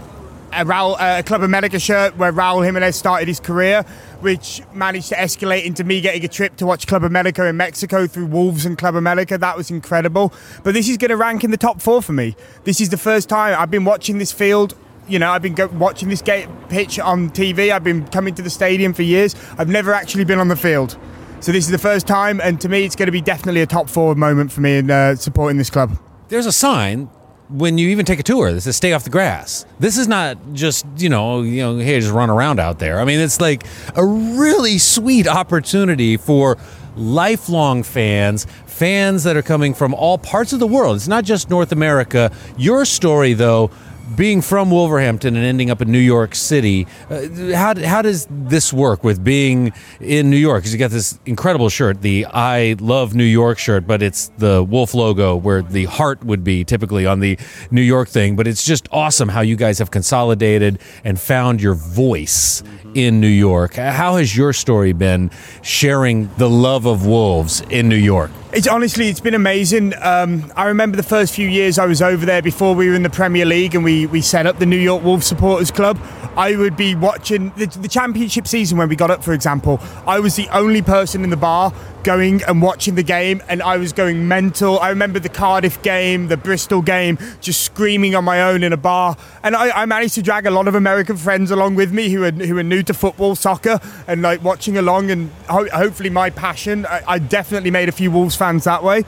a, 0.52 0.66
Raul, 0.66 0.98
a 1.00 1.24
Club 1.24 1.44
America 1.44 1.80
shirt 1.80 2.16
where 2.18 2.32
Raul 2.32 2.64
Jimenez 2.66 2.96
started 2.96 3.28
his 3.28 3.40
career, 3.40 3.84
which 4.22 4.62
managed 4.74 5.10
to 5.10 5.16
escalate 5.16 5.66
into 5.66 5.84
me 5.84 6.02
getting 6.02 6.24
a 6.26 6.28
trip 6.28 6.56
to 6.58 6.66
watch 6.66 6.88
Club 6.88 7.04
America 7.04 7.46
in 7.46 7.58
Mexico 7.58 8.08
through 8.08 8.28
Wolves 8.28 8.66
and 8.66 8.78
Club 8.78 8.96
America. 8.96 9.38
That 9.38 9.58
was 9.58 9.70
incredible. 9.70 10.34
But 10.64 10.74
this 10.74 10.90
is 10.90 10.98
going 10.98 11.10
to 11.10 11.18
rank 11.18 11.44
in 11.44 11.52
the 11.52 11.58
top 11.58 11.82
four 11.82 12.02
for 12.02 12.14
me. 12.14 12.36
This 12.64 12.82
is 12.82 12.90
the 12.90 12.98
first 12.98 13.30
time 13.30 13.56
I've 13.58 13.72
been 13.72 13.86
watching 13.86 14.18
this 14.18 14.32
field 14.32 14.76
you 15.08 15.20
know, 15.20 15.32
I've 15.32 15.42
been 15.42 15.56
go- 15.56 15.68
watching 15.68 16.10
this 16.10 16.22
gate 16.22 16.48
pitch 16.70 17.00
on 17.00 17.30
TV. 17.30 17.72
I've 17.72 17.84
been 17.84 18.06
coming 18.08 18.36
to 18.36 18.42
the 18.42 18.50
stadium 18.50 18.94
for 18.94 19.04
years. 19.04 19.36
I've 19.58 19.70
never 19.70 19.94
actually 19.94 20.26
been 20.26 20.40
on 20.40 20.50
the 20.50 20.56
field. 20.56 20.98
So 21.40 21.52
this 21.52 21.66
is 21.66 21.72
the 21.72 21.78
first 21.78 22.08
time, 22.08 22.42
and 22.42 22.60
to 22.62 22.70
me, 22.70 22.84
it's 22.84 22.96
going 22.96 23.06
to 23.06 23.12
be 23.12 23.22
definitely 23.22 23.62
a 23.62 23.68
top 23.68 23.90
four 23.90 24.16
moment 24.16 24.52
for 24.52 24.62
me 24.62 24.78
in 24.78 24.90
uh, 24.90 25.16
supporting 25.16 25.58
this 25.58 25.70
club. 25.70 25.98
There's 26.30 26.46
a 26.46 26.52
sign 26.52 27.10
when 27.50 27.78
you 27.78 27.90
even 27.90 28.06
take 28.06 28.20
a 28.20 28.24
tour 28.24 28.52
that 28.52 28.62
says 28.62 28.76
"Stay 28.76 28.94
off 28.94 29.04
the 29.04 29.10
grass." 29.10 29.66
This 29.80 29.98
is 29.98 30.08
not 30.08 30.38
just 30.54 30.86
you 30.98 31.10
know 31.10 31.42
you 31.42 31.62
know 31.62 31.78
hey 31.78 32.00
just 32.00 32.14
run 32.14 32.30
around 32.30 32.60
out 32.60 32.80
there. 32.80 33.00
I 33.00 33.06
mean, 33.06 33.20
it's 33.20 33.40
like 33.40 33.64
a 33.96 34.06
really 34.06 34.78
sweet 34.78 35.28
opportunity 35.28 36.18
for 36.18 36.58
lifelong 36.98 37.84
fans, 37.84 38.46
fans 38.66 39.24
that 39.24 39.38
are 39.38 39.42
coming 39.42 39.74
from 39.74 39.94
all 39.94 40.18
parts 40.18 40.52
of 40.52 40.60
the 40.60 40.68
world. 40.68 40.96
It's 40.96 41.08
not 41.08 41.24
just 41.24 41.50
North 41.50 41.72
America. 41.72 42.32
Your 42.58 42.86
story, 42.86 43.34
though, 43.34 43.72
being 44.16 44.42
from 44.42 44.72
Wolverhampton 44.72 45.36
and 45.36 45.46
ending 45.46 45.70
up 45.70 45.82
in 45.82 45.92
New 45.92 46.00
York 46.00 46.36
City, 46.36 46.88
uh, 47.10 47.28
how, 47.54 47.80
how 47.84 48.02
does 48.02 48.28
this 48.30 48.72
work 48.72 49.04
with 49.04 49.24
being 49.24 49.74
in 50.00 50.30
New 50.30 50.38
York? 50.38 50.64
Because 50.64 50.74
you 50.74 50.80
got 50.80 50.92
this 50.92 51.20
incredible 51.26 51.70
shirt, 51.70 52.02
the 52.02 52.26
I 52.26 52.76
Love 52.80 53.16
New 53.16 53.24
York 53.24 53.58
shirt, 53.60 53.86
but 53.86 54.02
it's 54.02 54.30
the 54.38 54.64
Wolf 54.64 54.94
logo 54.94 55.36
where 55.36 55.62
the 55.62 55.86
heart 55.86 56.24
would 56.24 56.44
be 56.44 56.64
typically 56.64 57.06
on 57.06 57.20
the 57.20 57.38
New 57.72 57.82
York 57.82 58.10
thing. 58.10 58.36
But 58.36 58.48
it's 58.48 58.66
just 58.66 58.88
awesome 58.92 59.30
how 59.30 59.42
you 59.42 59.56
guys 59.56 59.80
have 59.80 59.92
consolidated 59.92 60.80
and 61.04 61.20
found 61.20 61.62
your 61.62 61.74
voice 61.74 62.64
in 62.94 63.20
New 63.20 63.28
York. 63.28 63.76
How 63.76 64.16
has 64.16 64.36
your 64.36 64.54
story 64.54 64.94
been 64.94 65.30
sharing 65.62 66.30
the 66.38 66.50
love 66.50 66.86
of 66.86 67.06
wolves 67.06 67.62
in 67.70 67.90
New 67.90 67.96
York? 67.96 68.32
It's 68.54 68.66
honestly, 68.66 69.10
it's 69.10 69.20
been 69.20 69.34
amazing. 69.34 69.94
Um, 70.02 70.52
I 70.56 70.68
remember 70.68 70.96
the 70.96 71.04
first 71.04 71.36
few 71.36 71.48
years 71.50 71.78
I 71.78 71.86
was 71.86 72.02
over 72.02 72.26
there 72.26 72.42
before 72.42 72.76
we 72.76 72.88
were 72.88 72.96
in 72.96 73.04
the 73.04 73.10
Premier 73.10 73.46
League 73.46 73.76
and 73.76 73.84
we, 73.84 74.06
we 74.06 74.22
set 74.22 74.46
up 74.48 74.58
the 74.58 74.66
New 74.66 74.80
York 74.80 75.04
Wolves 75.04 75.28
Supporters 75.28 75.70
Club. 75.70 76.00
I 76.38 76.56
would 76.56 76.78
be 76.78 76.96
watching 76.96 77.52
the, 77.58 77.66
the 77.66 77.90
championship 77.90 78.48
season 78.48 78.78
when 78.78 78.88
we 78.88 78.96
got 78.96 79.12
up, 79.12 79.22
for 79.22 79.34
example. 79.34 79.82
I 80.06 80.20
was 80.22 80.38
the 80.38 80.48
only 80.50 80.82
person 80.82 81.26
in 81.26 81.30
the 81.30 81.38
bar 81.38 81.74
going 82.08 82.42
and 82.44 82.62
watching 82.62 82.96
the 82.96 83.04
game, 83.04 83.44
and 83.50 83.62
I 83.62 83.76
was 83.76 83.92
going 83.92 84.30
mental. 84.30 84.80
I 84.80 84.90
remember 84.90 85.20
the 85.20 85.28
Cardiff 85.28 85.82
game, 85.82 86.30
the 86.30 86.38
Bristol 86.38 86.82
game, 86.82 87.18
just 87.42 87.62
screaming 87.66 88.16
on 88.16 88.24
my 88.24 88.44
own 88.44 88.64
in 88.64 88.72
a 88.72 88.78
bar. 88.78 89.18
And 89.44 89.58
I, 89.58 89.82
I 89.82 89.86
managed 89.86 90.14
to 90.14 90.22
drag 90.22 90.46
a 90.46 90.52
lot 90.52 90.70
of 90.70 90.76
American 90.76 91.18
friends 91.18 91.52
along 91.52 91.76
with 91.76 91.92
me 91.92 92.08
who 92.08 92.24
are 92.24 92.32
who 92.32 92.58
are 92.58 92.64
new 92.64 92.82
to 92.84 92.94
football, 92.94 93.36
soccer, 93.36 93.82
and 94.08 94.22
like 94.22 94.42
watching 94.42 94.78
along. 94.78 95.12
And 95.12 95.32
ho- 95.50 95.68
hopefully, 95.70 96.10
my 96.10 96.30
passion. 96.30 96.86
I, 96.86 97.04
I 97.06 97.20
definitely 97.20 97.72
made 97.72 97.90
a 97.90 97.92
few 97.92 98.10
Wolves 98.10 98.37
fans 98.38 98.64
that 98.64 98.84
way. 98.84 99.04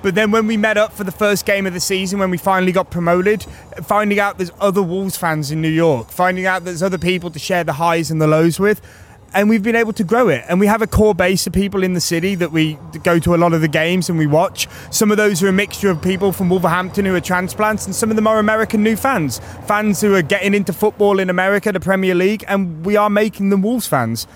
But 0.00 0.14
then 0.14 0.30
when 0.30 0.46
we 0.46 0.56
met 0.56 0.78
up 0.78 0.92
for 0.92 1.02
the 1.02 1.12
first 1.12 1.44
game 1.44 1.66
of 1.66 1.74
the 1.74 1.80
season, 1.80 2.20
when 2.20 2.30
we 2.30 2.38
finally 2.38 2.70
got 2.70 2.90
promoted, 2.90 3.44
finding 3.82 4.20
out 4.20 4.38
there's 4.38 4.52
other 4.60 4.82
Wolves 4.82 5.16
fans 5.16 5.50
in 5.50 5.60
New 5.60 5.68
York, 5.68 6.10
finding 6.10 6.46
out 6.46 6.64
there's 6.64 6.84
other 6.84 6.98
people 6.98 7.30
to 7.32 7.38
share 7.38 7.64
the 7.64 7.74
highs 7.74 8.10
and 8.10 8.22
the 8.22 8.28
lows 8.28 8.60
with, 8.60 8.80
and 9.34 9.48
we've 9.48 9.62
been 9.62 9.76
able 9.76 9.92
to 9.92 10.04
grow 10.04 10.28
it. 10.28 10.44
And 10.48 10.60
we 10.60 10.66
have 10.68 10.82
a 10.82 10.86
core 10.86 11.14
base 11.14 11.46
of 11.46 11.52
people 11.52 11.82
in 11.82 11.94
the 11.94 12.00
city 12.00 12.36
that 12.36 12.52
we 12.52 12.78
go 13.02 13.18
to 13.18 13.34
a 13.34 13.36
lot 13.36 13.52
of 13.52 13.60
the 13.60 13.68
games 13.68 14.08
and 14.08 14.18
we 14.18 14.26
watch. 14.26 14.68
Some 14.90 15.10
of 15.10 15.16
those 15.16 15.42
are 15.42 15.48
a 15.48 15.52
mixture 15.52 15.90
of 15.90 16.00
people 16.00 16.32
from 16.32 16.48
Wolverhampton 16.48 17.04
who 17.04 17.14
are 17.14 17.20
transplants, 17.20 17.84
and 17.84 17.94
some 17.94 18.08
of 18.08 18.16
them 18.16 18.26
are 18.26 18.38
American 18.38 18.84
new 18.84 18.96
fans, 18.96 19.40
fans 19.66 20.00
who 20.00 20.14
are 20.14 20.22
getting 20.22 20.54
into 20.54 20.72
football 20.72 21.18
in 21.18 21.28
America, 21.28 21.72
the 21.72 21.80
Premier 21.80 22.14
League, 22.14 22.44
and 22.46 22.86
we 22.86 22.96
are 22.96 23.10
making 23.10 23.50
them 23.50 23.62
Wolves 23.62 23.88
fans. 23.88 24.28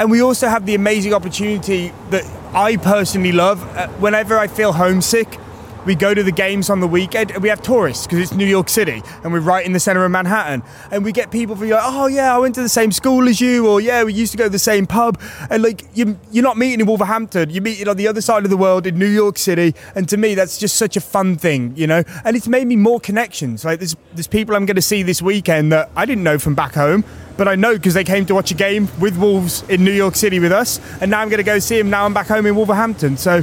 And 0.00 0.10
we 0.10 0.20
also 0.20 0.48
have 0.48 0.66
the 0.66 0.74
amazing 0.74 1.14
opportunity 1.14 1.92
that 2.10 2.24
I 2.54 2.76
personally 2.76 3.32
love. 3.32 3.62
Uh, 3.76 3.88
whenever 4.00 4.38
I 4.38 4.48
feel 4.48 4.72
homesick, 4.72 5.38
we 5.86 5.94
go 5.94 6.12
to 6.12 6.22
the 6.22 6.32
games 6.32 6.68
on 6.68 6.80
the 6.80 6.86
weekend 6.86 7.30
and 7.30 7.42
we 7.42 7.48
have 7.48 7.62
tourists 7.62 8.06
because 8.06 8.18
it's 8.18 8.32
New 8.32 8.46
York 8.46 8.68
City 8.68 9.02
and 9.24 9.32
we're 9.32 9.40
right 9.40 9.64
in 9.64 9.72
the 9.72 9.80
center 9.80 10.04
of 10.04 10.10
Manhattan. 10.10 10.62
And 10.90 11.04
we 11.04 11.12
get 11.12 11.30
people 11.30 11.56
from 11.56 11.70
like, 11.70 11.82
oh 11.82 12.06
yeah, 12.06 12.34
I 12.34 12.38
went 12.38 12.54
to 12.56 12.62
the 12.62 12.68
same 12.68 12.92
school 12.92 13.28
as 13.28 13.40
you, 13.40 13.66
or 13.66 13.80
yeah, 13.80 14.04
we 14.04 14.12
used 14.12 14.32
to 14.32 14.38
go 14.38 14.44
to 14.44 14.50
the 14.50 14.58
same 14.58 14.86
pub. 14.86 15.20
And 15.48 15.62
like 15.62 15.84
you, 15.94 16.18
you're 16.30 16.44
not 16.44 16.58
meeting 16.58 16.80
in 16.80 16.86
Wolverhampton, 16.86 17.50
you're 17.50 17.62
meeting 17.62 17.88
on 17.88 17.96
the 17.96 18.08
other 18.08 18.20
side 18.20 18.44
of 18.44 18.50
the 18.50 18.56
world 18.56 18.86
in 18.86 18.98
New 18.98 19.08
York 19.08 19.38
City. 19.38 19.74
And 19.94 20.08
to 20.08 20.16
me, 20.16 20.34
that's 20.34 20.58
just 20.58 20.76
such 20.76 20.96
a 20.96 21.00
fun 21.00 21.36
thing, 21.36 21.72
you 21.76 21.86
know. 21.86 22.02
And 22.24 22.36
it's 22.36 22.48
made 22.48 22.66
me 22.66 22.76
more 22.76 23.00
connections. 23.00 23.64
Like 23.64 23.78
there's 23.78 23.96
there's 24.12 24.26
people 24.26 24.54
I'm 24.54 24.66
going 24.66 24.76
to 24.76 24.82
see 24.82 25.02
this 25.02 25.22
weekend 25.22 25.72
that 25.72 25.90
I 25.96 26.04
didn't 26.04 26.24
know 26.24 26.38
from 26.38 26.54
back 26.54 26.74
home 26.74 27.04
but 27.36 27.48
I 27.48 27.54
know 27.54 27.72
because 27.72 27.94
they 27.94 28.04
came 28.04 28.26
to 28.26 28.34
watch 28.34 28.50
a 28.50 28.54
game 28.54 28.86
with 29.00 29.16
Wolves 29.16 29.62
in 29.70 29.82
New 29.82 29.92
York 29.92 30.14
City 30.14 30.38
with 30.38 30.52
us, 30.52 30.78
and 31.00 31.10
now 31.10 31.20
I'm 31.20 31.30
going 31.30 31.38
to 31.38 31.42
go 31.42 31.58
see 31.58 31.78
them. 31.78 31.88
Now 31.88 32.04
I'm 32.04 32.12
back 32.12 32.26
home 32.26 32.44
in 32.44 32.54
Wolverhampton, 32.54 33.16
so 33.16 33.42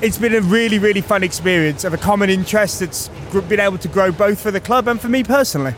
it's 0.00 0.18
been 0.18 0.34
a 0.34 0.40
really, 0.40 0.78
really 0.78 1.00
fun 1.00 1.22
experience 1.22 1.84
of 1.84 1.92
a 1.92 1.96
common 1.96 2.30
interest 2.30 2.80
that's 2.80 3.08
been 3.48 3.60
able 3.60 3.78
to 3.78 3.88
grow 3.88 4.12
both 4.12 4.40
for 4.40 4.50
the 4.50 4.60
club 4.60 4.86
and 4.86 5.00
for 5.00 5.08
me 5.08 5.24
personally. 5.24 5.74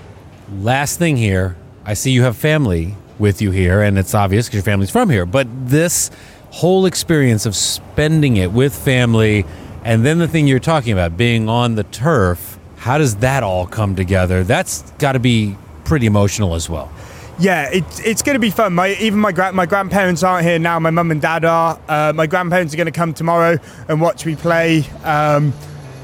Last 0.60 0.98
thing 0.98 1.16
here, 1.16 1.56
I 1.84 1.94
see 1.94 2.10
you 2.10 2.22
have 2.22 2.36
family 2.36 2.96
with 3.18 3.40
you 3.40 3.50
here, 3.50 3.80
and 3.80 3.98
it's 3.98 4.14
obvious 4.14 4.46
because 4.46 4.56
your 4.56 4.62
family's 4.64 4.90
from 4.90 5.08
here. 5.08 5.24
But 5.24 5.46
this 5.68 6.10
whole 6.50 6.84
experience 6.86 7.46
of 7.46 7.56
spending 7.56 8.36
it 8.36 8.52
with 8.52 8.74
family, 8.74 9.46
and 9.84 10.04
then 10.04 10.18
the 10.18 10.28
thing 10.28 10.46
you're 10.46 10.58
talking 10.58 10.92
about, 10.92 11.16
being 11.16 11.48
on 11.48 11.74
the 11.74 11.84
turf, 11.84 12.58
how 12.76 12.98
does 12.98 13.16
that 13.16 13.42
all 13.42 13.66
come 13.66 13.96
together? 13.96 14.44
That's 14.44 14.82
got 14.92 15.12
to 15.12 15.18
be 15.18 15.56
pretty 15.84 16.06
emotional 16.06 16.54
as 16.54 16.68
well. 16.68 16.92
Yeah, 17.40 17.70
it's 17.72 18.00
it's 18.00 18.20
going 18.20 18.34
to 18.34 18.40
be 18.40 18.50
fun. 18.50 18.74
My 18.74 18.88
even 18.96 19.18
my 19.18 19.32
gra- 19.32 19.54
my 19.54 19.64
grandparents 19.64 20.22
aren't 20.22 20.46
here 20.46 20.58
now. 20.58 20.78
My 20.78 20.90
mum 20.90 21.10
and 21.10 21.22
dad 21.22 21.46
are. 21.46 21.80
Uh, 21.88 22.12
my 22.14 22.26
grandparents 22.26 22.74
are 22.74 22.76
going 22.76 22.84
to 22.84 22.92
come 22.92 23.14
tomorrow 23.14 23.58
and 23.88 23.98
watch 23.98 24.26
me 24.26 24.36
play. 24.36 24.84
Um, 25.04 25.54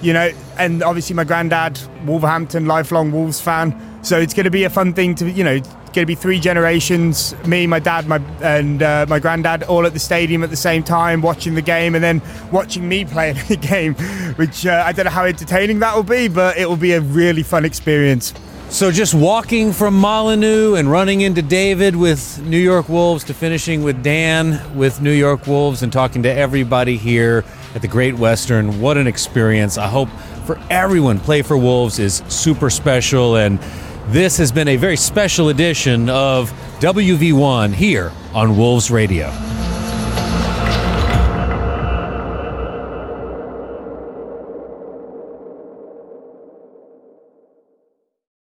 you 0.01 0.14
know, 0.14 0.31
and 0.57 0.83
obviously 0.83 1.14
my 1.14 1.25
granddad, 1.25 1.79
Wolverhampton, 2.07 2.64
lifelong 2.64 3.12
Wolves 3.12 3.38
fan. 3.38 3.79
So 4.03 4.18
it's 4.18 4.33
going 4.33 4.44
to 4.44 4.51
be 4.51 4.64
a 4.64 4.70
fun 4.70 4.94
thing 4.94 5.14
to 5.16 5.31
you 5.31 5.44
know. 5.44 5.61
Going 5.92 6.05
to 6.05 6.07
be 6.07 6.14
three 6.14 6.40
generations: 6.40 7.35
me, 7.46 7.66
my 7.66 7.81
dad, 7.81 8.07
my 8.07 8.16
and 8.42 8.83
uh, 8.83 9.05
my 9.07 9.18
granddad, 9.18 9.62
all 9.64 9.85
at 9.85 9.92
the 9.92 9.99
stadium 9.99 10.42
at 10.42 10.49
the 10.49 10.57
same 10.57 10.83
time, 10.83 11.20
watching 11.20 11.55
the 11.55 11.62
game, 11.62 11.94
and 11.94 12.03
then 12.03 12.22
watching 12.51 12.88
me 12.88 13.05
play 13.14 13.33
the 13.33 13.57
game. 13.57 13.94
Which 14.37 14.64
uh, 14.66 14.83
I 14.87 14.92
don't 14.92 15.05
know 15.05 15.11
how 15.11 15.25
entertaining 15.25 15.81
that 15.81 15.94
will 15.94 16.03
be, 16.03 16.29
but 16.29 16.57
it 16.57 16.66
will 16.66 16.77
be 16.77 16.92
a 16.92 17.01
really 17.03 17.42
fun 17.42 17.66
experience. 17.66 18.33
So 18.76 18.90
just 18.90 19.14
walking 19.14 19.72
from 19.72 19.94
Molineux 19.94 20.74
and 20.74 20.90
running 20.90 21.22
into 21.22 21.40
David 21.40 21.96
with 21.96 22.38
New 22.42 22.58
York 22.58 22.90
Wolves 22.90 23.24
to 23.24 23.32
finishing 23.32 23.82
with 23.82 24.02
Dan 24.02 24.60
with 24.76 25.00
New 25.00 25.12
York 25.12 25.46
Wolves 25.46 25.82
and 25.82 25.90
talking 25.90 26.22
to 26.24 26.30
everybody 26.30 26.98
here 26.98 27.42
at 27.74 27.80
the 27.80 27.88
Great 27.88 28.16
Western. 28.16 28.78
What 28.78 28.98
an 28.98 29.06
experience. 29.06 29.78
I 29.78 29.86
hope 29.86 30.10
for 30.44 30.60
everyone 30.68 31.18
Play 31.20 31.40
for 31.40 31.56
Wolves 31.56 31.98
is 31.98 32.22
super 32.28 32.68
special 32.68 33.36
and 33.36 33.58
this 34.08 34.36
has 34.36 34.52
been 34.52 34.68
a 34.68 34.76
very 34.76 34.98
special 34.98 35.48
edition 35.48 36.10
of 36.10 36.50
WV1 36.80 37.72
here 37.72 38.12
on 38.34 38.58
Wolves 38.58 38.90
Radio. 38.90 39.32